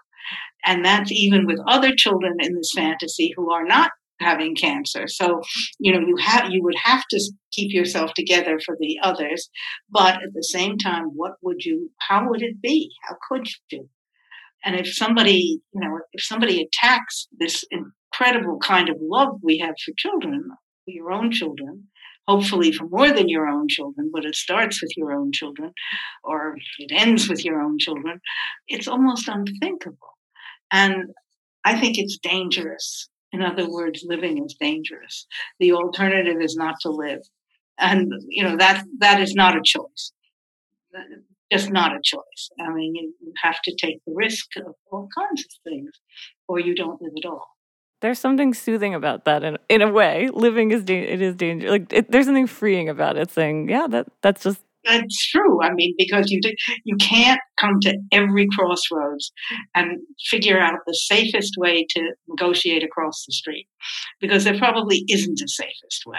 And 0.64 0.85
that's 0.85 1.12
even 1.12 1.47
with 1.47 1.61
other 1.67 1.95
children 1.95 2.37
in 2.41 2.55
this 2.55 2.73
fantasy 2.75 3.33
who 3.37 3.51
are 3.53 3.64
not 3.64 3.91
having 4.21 4.55
cancer. 4.55 5.07
So, 5.07 5.41
you 5.79 5.93
know, 5.93 6.01
you 6.01 6.17
have 6.21 6.51
you 6.51 6.62
would 6.62 6.75
have 6.83 7.05
to 7.11 7.33
keep 7.53 7.73
yourself 7.73 8.12
together 8.14 8.59
for 8.64 8.77
the 8.79 8.99
others, 9.03 9.49
but 9.88 10.14
at 10.14 10.35
the 10.35 10.43
same 10.43 10.77
time, 10.77 11.11
what 11.14 11.33
would 11.43 11.64
you 11.64 11.91
how 11.99 12.29
would 12.29 12.43
it 12.43 12.61
be? 12.61 12.91
How 13.03 13.17
could 13.29 13.49
you? 13.71 13.88
And 14.64 14.75
if 14.75 14.93
somebody, 14.93 15.61
you 15.73 15.81
know, 15.81 16.01
if 16.12 16.25
somebody 16.25 16.67
attacks 16.67 17.29
this 17.38 17.64
incredible 17.71 18.59
kind 18.59 18.88
of 18.88 18.97
love 19.01 19.38
we 19.43 19.59
have 19.59 19.75
for 19.85 19.93
children, 19.97 20.49
for 20.85 20.91
your 20.91 21.12
own 21.12 21.31
children, 21.31 21.85
hopefully 22.29 22.71
for 22.71 22.87
more 22.88 23.11
than 23.11 23.29
your 23.29 23.49
own 23.49 23.67
children, 23.69 24.11
but 24.12 24.27
it 24.27 24.35
starts 24.35 24.83
with 24.83 24.93
your 24.97 25.12
own 25.12 25.33
children 25.33 25.73
or 26.23 26.57
it 26.79 26.93
ends 26.95 27.27
with 27.29 27.43
your 27.43 27.61
own 27.61 27.79
children, 27.79 28.21
it's 28.69 28.87
almost 28.87 29.29
unthinkable. 29.29 30.12
And 30.71 31.07
I 31.64 31.81
think 31.81 31.97
it's 31.97 32.19
dangerous. 32.19 33.09
In 33.33 33.43
other 33.43 33.69
words, 33.71 34.05
living 34.07 34.45
is 34.45 34.55
dangerous. 34.61 35.27
The 35.59 35.73
alternative 35.73 36.41
is 36.41 36.55
not 36.55 36.75
to 36.83 36.91
live. 36.91 37.23
And, 37.79 38.12
you 38.29 38.45
know, 38.45 38.57
that, 38.59 38.85
that 38.99 39.21
is 39.21 39.35
not 39.35 39.57
a 39.57 39.62
choice. 39.64 40.12
Just 41.51 41.71
not 41.71 41.93
a 41.93 42.01
choice. 42.03 42.51
I 42.61 42.71
mean, 42.75 42.95
you 42.95 43.33
have 43.43 43.61
to 43.64 43.75
take 43.75 44.01
the 44.07 44.12
risk 44.14 44.49
of 44.59 44.75
all 44.93 45.09
kinds 45.17 45.43
of 45.43 45.51
things, 45.64 45.93
or 46.47 46.61
you 46.61 46.75
don't 46.75 47.01
live 47.01 47.12
at 47.17 47.29
all 47.29 47.58
there's 48.01 48.19
something 48.19 48.55
soothing 48.55 48.95
about 48.95 49.25
that 49.25 49.43
in 49.43 49.59
in 49.69 49.83
a 49.83 49.91
way. 49.91 50.31
Living 50.33 50.71
is 50.71 50.85
da- 50.85 51.13
it 51.15 51.21
is 51.21 51.35
dangerous. 51.35 51.71
Like 51.71 51.93
it, 51.93 52.11
there's 52.11 52.27
something 52.27 52.47
freeing 52.47 52.89
about 52.89 53.17
it. 53.17 53.31
Saying, 53.31 53.69
yeah, 53.69 53.87
that 53.89 54.07
that's 54.23 54.43
just 54.43 54.61
that's 54.85 55.29
true. 55.31 55.63
I 55.63 55.73
mean, 55.73 55.95
because 55.99 56.31
you 56.31 56.41
you 56.85 56.97
can't 56.97 57.41
come 57.59 57.81
to 57.83 57.99
every 58.13 58.47
crossroads 58.57 59.33
and 59.75 59.99
figure 60.31 60.59
out 60.59 60.79
the 60.87 60.95
safest 60.95 61.55
way 61.59 61.87
to 61.91 62.13
negotiate 62.29 62.85
across 62.85 63.25
the 63.27 63.33
street, 63.33 63.67
because 64.21 64.45
there 64.45 64.59
probably 64.59 65.05
isn't 65.09 65.41
a 65.41 65.49
safest 65.49 66.05
way. 66.07 66.19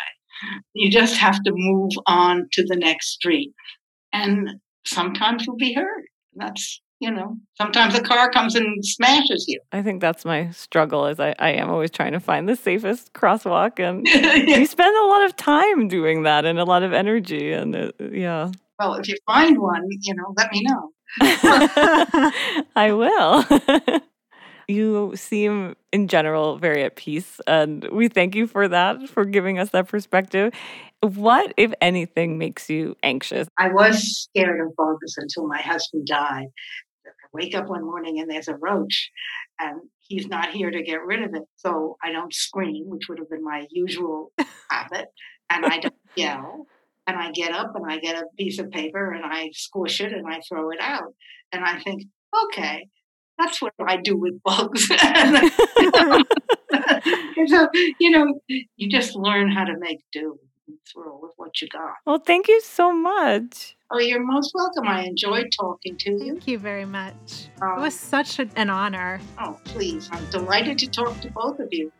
You 0.74 0.90
just 0.90 1.18
have 1.18 1.42
to 1.44 1.52
move 1.54 1.92
on 2.06 2.48
to 2.54 2.64
the 2.66 2.76
next 2.76 3.10
street, 3.10 3.54
and 4.14 4.50
sometimes 4.86 5.46
you'll 5.46 5.58
be 5.58 5.74
hurt. 5.74 6.06
That's 6.36 6.82
you 7.00 7.12
know, 7.12 7.38
sometimes 7.58 7.96
a 7.96 8.02
car 8.02 8.30
comes 8.30 8.56
and 8.56 8.86
smashes 8.86 9.46
you. 9.48 9.60
I 9.72 9.82
think 9.82 10.02
that's 10.02 10.26
my 10.26 10.50
struggle 10.52 11.06
is 11.06 11.20
I, 11.20 11.34
I 11.40 11.52
am 11.52 11.70
always 11.70 11.92
trying 11.92 12.12
to 12.12 12.20
find 12.20 12.48
the 12.48 12.56
safest 12.56 13.14
crosswalk 13.14 13.80
and 13.80 14.06
yeah. 14.08 14.58
you 14.58 14.66
spend 14.66 14.96
a 14.96 15.08
lot 15.08 15.26
of 15.26 15.36
time 15.36 15.88
doing 15.88 16.24
that 16.24 16.46
and 16.46 16.60
a 16.60 16.66
lot 16.66 16.84
of 16.84 16.92
energy 16.92 17.54
and 17.54 17.76
it, 17.76 17.96
yeah. 18.12 18.52
Well, 18.78 18.96
if 18.96 19.08
you 19.08 19.16
find 19.26 19.60
one, 19.60 19.84
you 20.02 20.14
know, 20.14 20.34
let 20.38 20.52
me 20.52 20.62
know. 20.64 20.92
I 22.76 22.92
will. 22.92 24.00
you 24.70 25.14
seem 25.16 25.76
in 25.92 26.08
general 26.08 26.58
very 26.58 26.84
at 26.84 26.96
peace 26.96 27.42
and 27.48 27.86
we 27.92 28.08
thank 28.08 28.36
you 28.36 28.46
for 28.46 28.68
that 28.68 29.10
for 29.10 29.26
giving 29.26 29.58
us 29.58 29.72
that 29.72 29.88
perspective 29.88 30.54
what 31.02 31.54
if 31.58 31.74
anything 31.82 32.38
makes 32.38 32.70
you 32.70 32.96
anxious 33.02 33.48
i 33.58 33.68
was 33.70 34.30
scared 34.30 34.62
of 34.62 34.76
bugs 34.76 35.16
until 35.18 35.48
my 35.48 35.60
husband 35.60 36.06
died 36.06 36.48
wake 37.34 37.56
up 37.56 37.68
one 37.68 37.86
morning 37.86 38.20
and 38.20 38.30
there's 38.30 38.48
a 38.48 38.56
roach 38.56 39.10
and 39.60 39.82
he's 40.00 40.28
not 40.28 40.52
here 40.52 40.72
to 40.72 40.84
get 40.84 41.06
rid 41.06 41.22
of 41.22 41.34
it. 41.36 41.44
So 41.58 41.98
I 42.04 42.12
don't 42.12 42.34
scream, 42.34 42.86
which 42.88 43.08
would 43.10 43.20
have 43.20 43.30
been 43.30 43.44
my 43.44 43.66
usual 43.70 44.32
habit, 44.70 45.08
and 45.50 45.66
I 45.66 45.80
don't 45.80 45.94
yell. 46.16 46.68
And 47.08 47.18
I 47.18 47.32
get 47.32 47.52
up 47.54 47.76
and 47.76 47.92
I 47.92 47.98
get 47.98 48.22
a 48.22 48.26
piece 48.38 48.60
of 48.60 48.70
paper 48.70 49.14
and 49.14 49.26
I 49.26 49.50
squish 49.54 50.00
it 50.00 50.14
and 50.14 50.28
I 50.28 50.42
throw 50.48 50.70
it 50.70 50.80
out. 50.80 51.16
And 51.52 51.66
I 51.66 51.80
think, 51.80 52.04
okay, 52.46 52.88
that's 53.40 53.60
what 53.62 53.74
I 53.80 53.98
do 53.98 54.16
with 54.16 54.44
bugs. 54.44 54.88
and 55.02 55.52
so, 57.50 57.68
you 58.00 58.12
know, 58.12 58.40
you 58.48 58.90
just 58.90 59.16
learn 59.16 59.50
how 59.52 59.64
to 59.64 59.74
make 59.80 60.04
do 60.12 60.38
through 60.92 61.20
with 61.22 61.32
what 61.38 61.62
you 61.62 61.68
got. 61.70 61.94
Well, 62.06 62.20
thank 62.20 62.48
you 62.48 62.62
so 62.62 62.94
much. 62.94 63.76
Oh, 63.92 63.98
you're 64.00 64.24
most 64.24 64.52
welcome. 64.54 64.88
I 64.88 65.04
enjoyed 65.04 65.48
talking 65.60 65.98
to 65.98 66.12
you. 66.12 66.34
Thank 66.34 66.48
you 66.48 66.60
very 66.60 66.86
much. 66.86 67.48
Um, 67.62 67.80
It 67.80 67.82
was 67.82 67.96
such 67.96 68.38
an 68.38 68.70
honor. 68.70 69.20
oh, 69.40 69.60
please. 69.66 70.10
I'm 70.12 70.30
delighted 70.30 70.78
to 70.80 70.88
talk 70.88 71.20
to 71.22 71.32
both 71.32 71.60
of 71.60 71.70
you. 71.72 71.92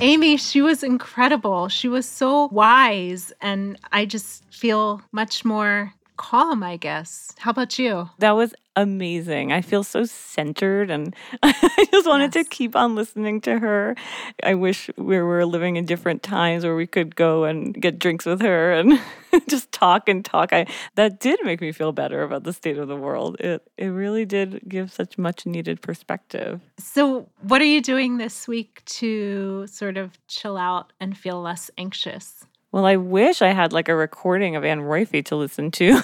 Aimee, 0.00 0.36
she 0.36 0.60
was 0.60 0.82
incredible. 0.82 1.68
She 1.68 1.88
was 1.88 2.06
so 2.06 2.48
wise, 2.48 3.32
and 3.40 3.78
I 3.90 4.04
just 4.04 4.44
feel 4.52 5.00
much 5.12 5.44
more 5.44 5.94
calm, 6.16 6.62
I 6.62 6.76
guess. 6.76 7.32
How 7.38 7.50
about 7.50 7.78
you? 7.78 8.10
That 8.18 8.32
was 8.32 8.54
amazing. 8.76 9.52
I 9.52 9.60
feel 9.60 9.84
so 9.84 10.04
centered 10.04 10.90
and 10.90 11.14
I 11.42 11.86
just 11.90 12.06
wanted 12.06 12.32
to 12.32 12.44
keep 12.44 12.74
on 12.74 12.94
listening 12.94 13.40
to 13.42 13.58
her. 13.58 13.94
I 14.42 14.54
wish 14.54 14.90
we 14.96 15.20
were 15.20 15.46
living 15.46 15.76
in 15.76 15.86
different 15.86 16.22
times 16.22 16.64
where 16.64 16.74
we 16.74 16.86
could 16.86 17.14
go 17.14 17.44
and 17.44 17.74
get 17.74 17.98
drinks 17.98 18.26
with 18.26 18.40
her 18.40 18.72
and 18.72 19.00
just 19.48 19.70
talk 19.72 20.08
and 20.08 20.24
talk. 20.24 20.52
I 20.52 20.66
that 20.96 21.20
did 21.20 21.38
make 21.44 21.60
me 21.60 21.72
feel 21.72 21.92
better 21.92 22.22
about 22.22 22.44
the 22.44 22.52
state 22.52 22.78
of 22.78 22.88
the 22.88 22.96
world. 22.96 23.36
It 23.40 23.62
it 23.76 23.88
really 23.88 24.24
did 24.24 24.62
give 24.68 24.92
such 24.92 25.18
much 25.18 25.46
needed 25.46 25.80
perspective. 25.80 26.60
So, 26.78 27.28
what 27.42 27.60
are 27.60 27.66
you 27.66 27.80
doing 27.80 28.18
this 28.18 28.48
week 28.48 28.84
to 28.86 29.66
sort 29.66 29.96
of 29.96 30.18
chill 30.26 30.56
out 30.56 30.92
and 31.00 31.16
feel 31.16 31.40
less 31.40 31.70
anxious? 31.78 32.44
Well, 32.74 32.86
I 32.86 32.96
wish 32.96 33.40
I 33.40 33.50
had 33.50 33.72
like 33.72 33.88
a 33.88 33.94
recording 33.94 34.56
of 34.56 34.64
Anne 34.64 34.80
Roiphe 34.80 35.24
to 35.26 35.36
listen 35.36 35.70
to 35.70 36.02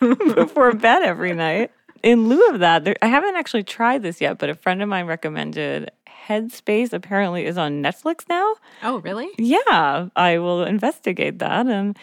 before 0.34 0.72
bed 0.72 1.02
every 1.02 1.34
night. 1.34 1.70
In 2.02 2.30
lieu 2.30 2.48
of 2.48 2.60
that, 2.60 2.84
there, 2.84 2.96
I 3.02 3.08
haven't 3.08 3.36
actually 3.36 3.64
tried 3.64 4.02
this 4.02 4.18
yet, 4.18 4.38
but 4.38 4.48
a 4.48 4.54
friend 4.54 4.80
of 4.82 4.88
mine 4.88 5.04
recommended 5.04 5.90
Headspace. 6.26 6.94
Apparently, 6.94 7.44
is 7.44 7.58
on 7.58 7.82
Netflix 7.82 8.26
now. 8.26 8.54
Oh, 8.82 9.00
really? 9.00 9.28
Yeah, 9.36 10.08
I 10.16 10.38
will 10.38 10.64
investigate 10.64 11.40
that, 11.40 11.66
and 11.66 11.94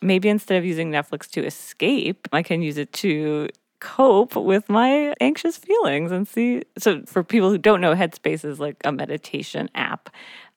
maybe 0.00 0.28
instead 0.28 0.58
of 0.58 0.64
using 0.64 0.90
Netflix 0.90 1.30
to 1.30 1.46
escape, 1.46 2.26
I 2.32 2.42
can 2.42 2.62
use 2.62 2.78
it 2.78 2.92
to 2.94 3.48
cope 3.82 4.36
with 4.36 4.68
my 4.68 5.12
anxious 5.20 5.56
feelings 5.56 6.12
and 6.12 6.26
see. 6.28 6.62
So, 6.78 7.02
for 7.06 7.24
people 7.24 7.50
who 7.50 7.58
don't 7.58 7.80
know, 7.80 7.94
Headspace 7.96 8.44
is 8.44 8.60
like 8.60 8.76
a 8.84 8.92
meditation 8.92 9.68
app. 9.74 10.08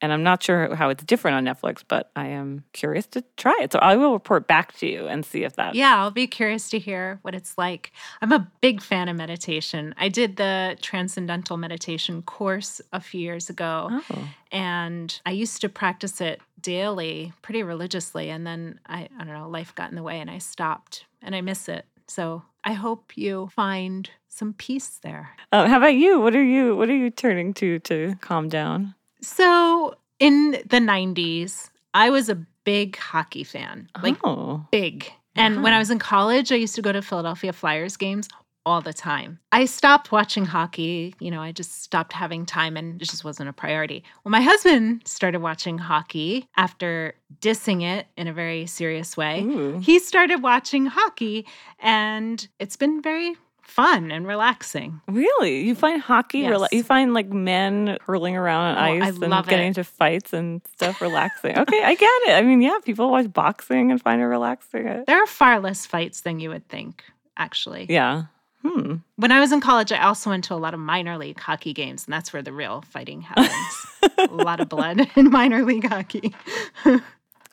And 0.01 0.11
I'm 0.13 0.21
not 0.23 0.43
sure 0.43 0.75
how 0.75 0.89
it's 0.89 1.03
different 1.03 1.35
on 1.37 1.55
Netflix, 1.55 1.81
but 1.87 2.11
I 2.15 2.27
am 2.27 2.63
curious 2.73 3.07
to 3.07 3.23
try 3.37 3.57
it. 3.61 3.71
So 3.71 3.79
I 3.79 3.95
will 3.95 4.11
report 4.13 4.45
back 4.45 4.73
to 4.77 4.85
you 4.87 5.07
and 5.07 5.25
see 5.25 5.43
if 5.45 5.55
that. 5.55 5.73
Yeah, 5.73 5.97
I'll 5.97 6.11
be 6.11 6.27
curious 6.27 6.69
to 6.71 6.79
hear 6.79 7.17
what 7.23 7.33
it's 7.33 7.57
like. 7.57 7.91
I'm 8.21 8.33
a 8.33 8.45
big 8.61 8.81
fan 8.81 9.07
of 9.07 9.15
meditation. 9.15 9.95
I 9.97 10.09
did 10.09 10.35
the 10.35 10.77
Transcendental 10.81 11.55
Meditation 11.57 12.21
course 12.23 12.81
a 12.93 12.99
few 12.99 13.21
years 13.21 13.49
ago, 13.49 13.87
Oh. 14.11 14.27
and 14.51 15.19
I 15.25 15.31
used 15.31 15.61
to 15.61 15.69
practice 15.69 16.19
it 16.21 16.41
daily, 16.61 17.31
pretty 17.41 17.63
religiously. 17.63 18.29
And 18.29 18.45
then 18.45 18.79
I, 18.85 19.07
I 19.17 19.23
don't 19.23 19.33
know, 19.33 19.49
life 19.49 19.73
got 19.75 19.89
in 19.89 19.95
the 19.95 20.03
way 20.03 20.19
and 20.19 20.29
I 20.29 20.37
stopped, 20.39 21.05
and 21.21 21.33
I 21.33 21.41
miss 21.41 21.69
it. 21.69 21.85
So 22.07 22.43
I 22.65 22.73
hope 22.73 23.15
you 23.15 23.49
find 23.55 24.09
some 24.27 24.53
peace 24.53 24.99
there. 25.03 25.29
Uh, 25.51 25.67
how 25.67 25.77
about 25.77 25.95
you? 25.95 26.19
What 26.19 26.35
are 26.35 26.43
you? 26.43 26.75
What 26.75 26.89
are 26.89 26.95
you 26.95 27.11
turning 27.11 27.53
to 27.55 27.79
to 27.79 28.15
calm 28.21 28.49
down? 28.49 28.95
So 29.21 29.95
in 30.19 30.51
the 30.51 30.79
90s, 30.79 31.69
I 31.93 32.09
was 32.09 32.27
a 32.27 32.35
big 32.63 32.97
hockey 32.97 33.43
fan, 33.43 33.87
like 34.01 34.17
oh, 34.23 34.65
big. 34.71 35.11
And 35.35 35.63
when 35.63 35.73
I 35.73 35.79
was 35.79 35.91
in 35.91 35.99
college, 35.99 36.51
I 36.51 36.55
used 36.55 36.75
to 36.75 36.81
go 36.81 36.91
to 36.91 37.01
Philadelphia 37.01 37.51
Flyers 37.53 37.97
games 37.97 38.29
all 38.65 38.81
the 38.81 38.93
time. 38.93 39.39
I 39.51 39.65
stopped 39.65 40.11
watching 40.11 40.45
hockey. 40.45 41.13
You 41.19 41.31
know, 41.31 41.41
I 41.41 41.51
just 41.51 41.83
stopped 41.83 42.13
having 42.13 42.45
time 42.45 42.75
and 42.77 43.01
it 43.01 43.05
just 43.09 43.23
wasn't 43.23 43.49
a 43.49 43.53
priority. 43.53 44.03
Well, 44.23 44.31
my 44.31 44.41
husband 44.41 45.03
started 45.05 45.39
watching 45.41 45.77
hockey 45.77 46.47
after 46.57 47.13
dissing 47.41 47.83
it 47.83 48.07
in 48.17 48.27
a 48.27 48.33
very 48.33 48.65
serious 48.65 49.15
way. 49.15 49.41
Ooh. 49.43 49.79
He 49.79 49.99
started 49.99 50.41
watching 50.41 50.85
hockey 50.87 51.45
and 51.79 52.47
it's 52.59 52.75
been 52.75 53.01
very 53.01 53.35
fun 53.61 54.11
and 54.11 54.27
relaxing. 54.27 55.01
Really? 55.07 55.61
You 55.65 55.75
find 55.75 56.01
hockey? 56.01 56.39
Yes. 56.39 56.53
Rela- 56.53 56.67
you 56.71 56.83
find 56.83 57.13
like 57.13 57.29
men 57.29 57.97
hurling 58.05 58.35
around 58.35 58.77
on 58.77 58.77
Oh, 58.77 58.81
I 59.03 59.07
ice 59.07 59.17
and 59.19 59.45
getting 59.45 59.65
it. 59.65 59.67
into 59.67 59.83
fights 59.83 60.33
and 60.33 60.61
stuff 60.73 61.01
relaxing. 61.01 61.57
okay, 61.57 61.83
I 61.83 61.95
get 61.95 62.09
it. 62.27 62.33
I 62.33 62.41
mean, 62.43 62.61
yeah, 62.61 62.77
people 62.83 63.09
watch 63.11 63.31
boxing 63.33 63.91
and 63.91 64.01
find 64.01 64.21
it 64.21 64.25
relaxing. 64.25 65.03
There 65.07 65.21
are 65.21 65.27
far 65.27 65.59
less 65.59 65.85
fights 65.85 66.21
than 66.21 66.39
you 66.39 66.49
would 66.49 66.67
think, 66.69 67.03
actually. 67.37 67.87
Yeah. 67.89 68.25
Hmm. 68.65 68.95
When 69.17 69.31
I 69.31 69.39
was 69.39 69.51
in 69.51 69.61
college, 69.61 69.91
I 69.91 69.99
also 69.99 70.31
went 70.31 70.45
to 70.45 70.55
a 70.55 70.55
lot 70.55 70.73
of 70.73 70.79
minor 70.79 71.19
league 71.19 71.39
hockey 71.39 71.71
games, 71.71 72.05
and 72.05 72.13
that's 72.13 72.33
where 72.33 72.41
the 72.41 72.51
real 72.51 72.81
fighting 72.89 73.21
happens. 73.21 73.85
a 74.17 74.25
lot 74.33 74.59
of 74.59 74.69
blood 74.69 75.07
in 75.15 75.29
minor 75.29 75.63
league 75.63 75.87
hockey. 75.87 76.33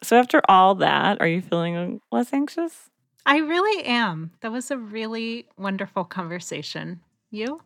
So 0.02 0.18
after 0.18 0.40
all 0.48 0.74
that, 0.76 1.20
are 1.20 1.28
you 1.28 1.42
feeling 1.42 2.00
less 2.10 2.32
anxious? 2.32 2.88
I 3.26 3.38
really 3.38 3.84
am. 3.84 4.30
That 4.40 4.52
was 4.52 4.70
a 4.70 4.78
really 4.78 5.46
wonderful 5.58 6.04
conversation. 6.04 7.00
You? 7.30 7.60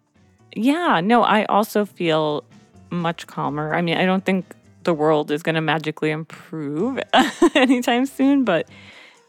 Yeah. 0.54 1.00
No, 1.00 1.22
I 1.22 1.44
also 1.44 1.85
feel 1.85 2.42
much 2.90 3.28
calmer. 3.28 3.74
I 3.74 3.80
mean, 3.80 3.96
I 3.96 4.06
don't 4.06 4.24
think 4.24 4.56
the 4.82 4.92
world 4.92 5.30
is 5.30 5.44
going 5.44 5.54
to 5.54 5.61
magically 5.61 6.11
improve 6.11 6.98
anytime 7.54 8.06
soon, 8.06 8.44
but 8.44 8.68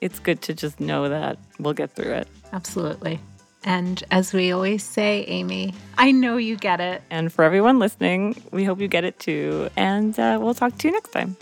it's 0.02 0.18
good 0.18 0.42
to 0.44 0.56
just 0.56 0.80
know 0.80 1.08
that 1.08 1.38
we'll 1.60 1.74
get 1.74 1.92
through 1.92 2.14
it. 2.14 2.28
Absolutely. 2.52 3.20
And 3.68 4.02
as 4.12 4.32
we 4.32 4.54
always 4.54 4.82
say, 4.82 5.26
Aimee, 5.28 5.74
I 5.98 6.14
know 6.14 6.38
you 6.38 6.56
get 6.56 6.80
it. 6.80 7.02
And 7.10 7.34
for 7.34 7.44
everyone 7.44 7.80
listening, 7.80 8.42
we 8.52 8.64
hope 8.64 8.80
you 8.80 8.88
get 8.88 9.04
it 9.04 9.20
too. 9.20 9.68
And 9.76 10.18
uh, 10.18 10.40
we'll 10.42 10.54
talk 10.54 10.78
to 10.78 10.88
you 10.88 10.94
next 10.94 11.12
time. 11.12 11.36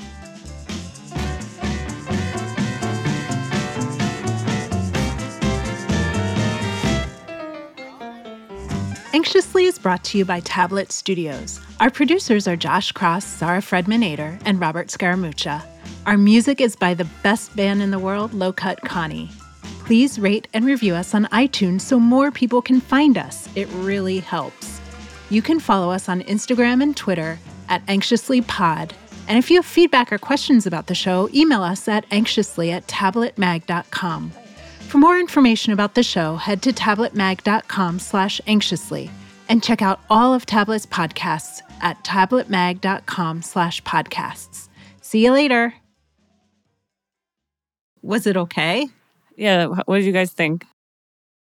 Anxiously 9.14 9.66
is 9.66 9.78
brought 9.78 10.04
to 10.06 10.18
you 10.18 10.26
by 10.26 10.40
Tablet 10.40 10.92
Studios. 10.92 11.62
Our 11.80 11.92
producers 11.92 12.48
are 12.48 12.56
Josh 12.56 12.92
Cross, 12.92 13.26
Sarah 13.26 13.62
Fredman 13.62 14.04
Ader, 14.04 14.40
and 14.46 14.60
Robert 14.60 14.88
Scaramuccia. 14.88 15.64
Our 16.08 16.18
music 16.18 16.60
is 16.60 16.76
by 16.76 16.96
the 16.96 17.08
best 17.22 17.56
band 17.56 17.84
in 17.84 17.92
the 17.92 18.00
world, 18.00 18.34
Low 18.34 18.52
Cut 18.52 18.82
Connie. 18.82 19.30
Please 19.86 20.18
rate 20.18 20.48
and 20.52 20.66
review 20.66 20.96
us 20.96 21.14
on 21.14 21.26
iTunes 21.26 21.82
so 21.82 22.00
more 22.00 22.32
people 22.32 22.60
can 22.60 22.82
find 22.82 23.20
us. 23.20 23.48
It 23.56 23.68
really 23.70 24.20
helps. 24.20 24.82
You 25.30 25.44
can 25.44 25.60
follow 25.60 25.92
us 25.92 26.10
on 26.10 26.24
Instagram 26.24 26.82
and 26.82 26.98
Twitter 26.98 27.38
at 27.70 27.86
anxiouslypod. 27.86 28.92
And 29.28 29.38
if 29.38 29.52
you 29.52 29.58
have 29.58 29.66
feedback 29.66 30.12
or 30.12 30.18
questions 30.18 30.66
about 30.66 30.88
the 30.88 30.96
show, 30.96 31.30
email 31.34 31.62
us 31.62 31.88
at 31.88 32.06
anxiously 32.10 32.72
at 32.72 32.88
tabletmag.com. 32.88 34.32
For 34.80 34.98
more 34.98 35.20
information 35.20 35.72
about 35.72 35.94
the 35.94 36.04
show, 36.04 36.36
head 36.36 36.64
to 36.64 36.72
tabletmag.com 36.72 38.00
slash 38.00 38.42
anxiously 38.48 39.12
and 39.50 39.64
check 39.64 39.84
out 39.84 40.00
all 40.10 40.34
of 40.34 40.48
Tablet's 40.48 40.88
podcasts 40.88 41.62
at 41.82 42.04
tabletmag.com 42.04 43.44
slash 43.44 43.84
podcasts. 43.84 44.68
See 45.02 45.24
you 45.26 45.32
later. 45.32 45.76
Was 48.02 48.26
it 48.26 48.38
okay? 48.38 48.90
Yeah. 49.36 49.68
What 49.86 49.98
did 49.98 50.06
you 50.06 50.12
guys 50.12 50.32
think? 50.32 50.66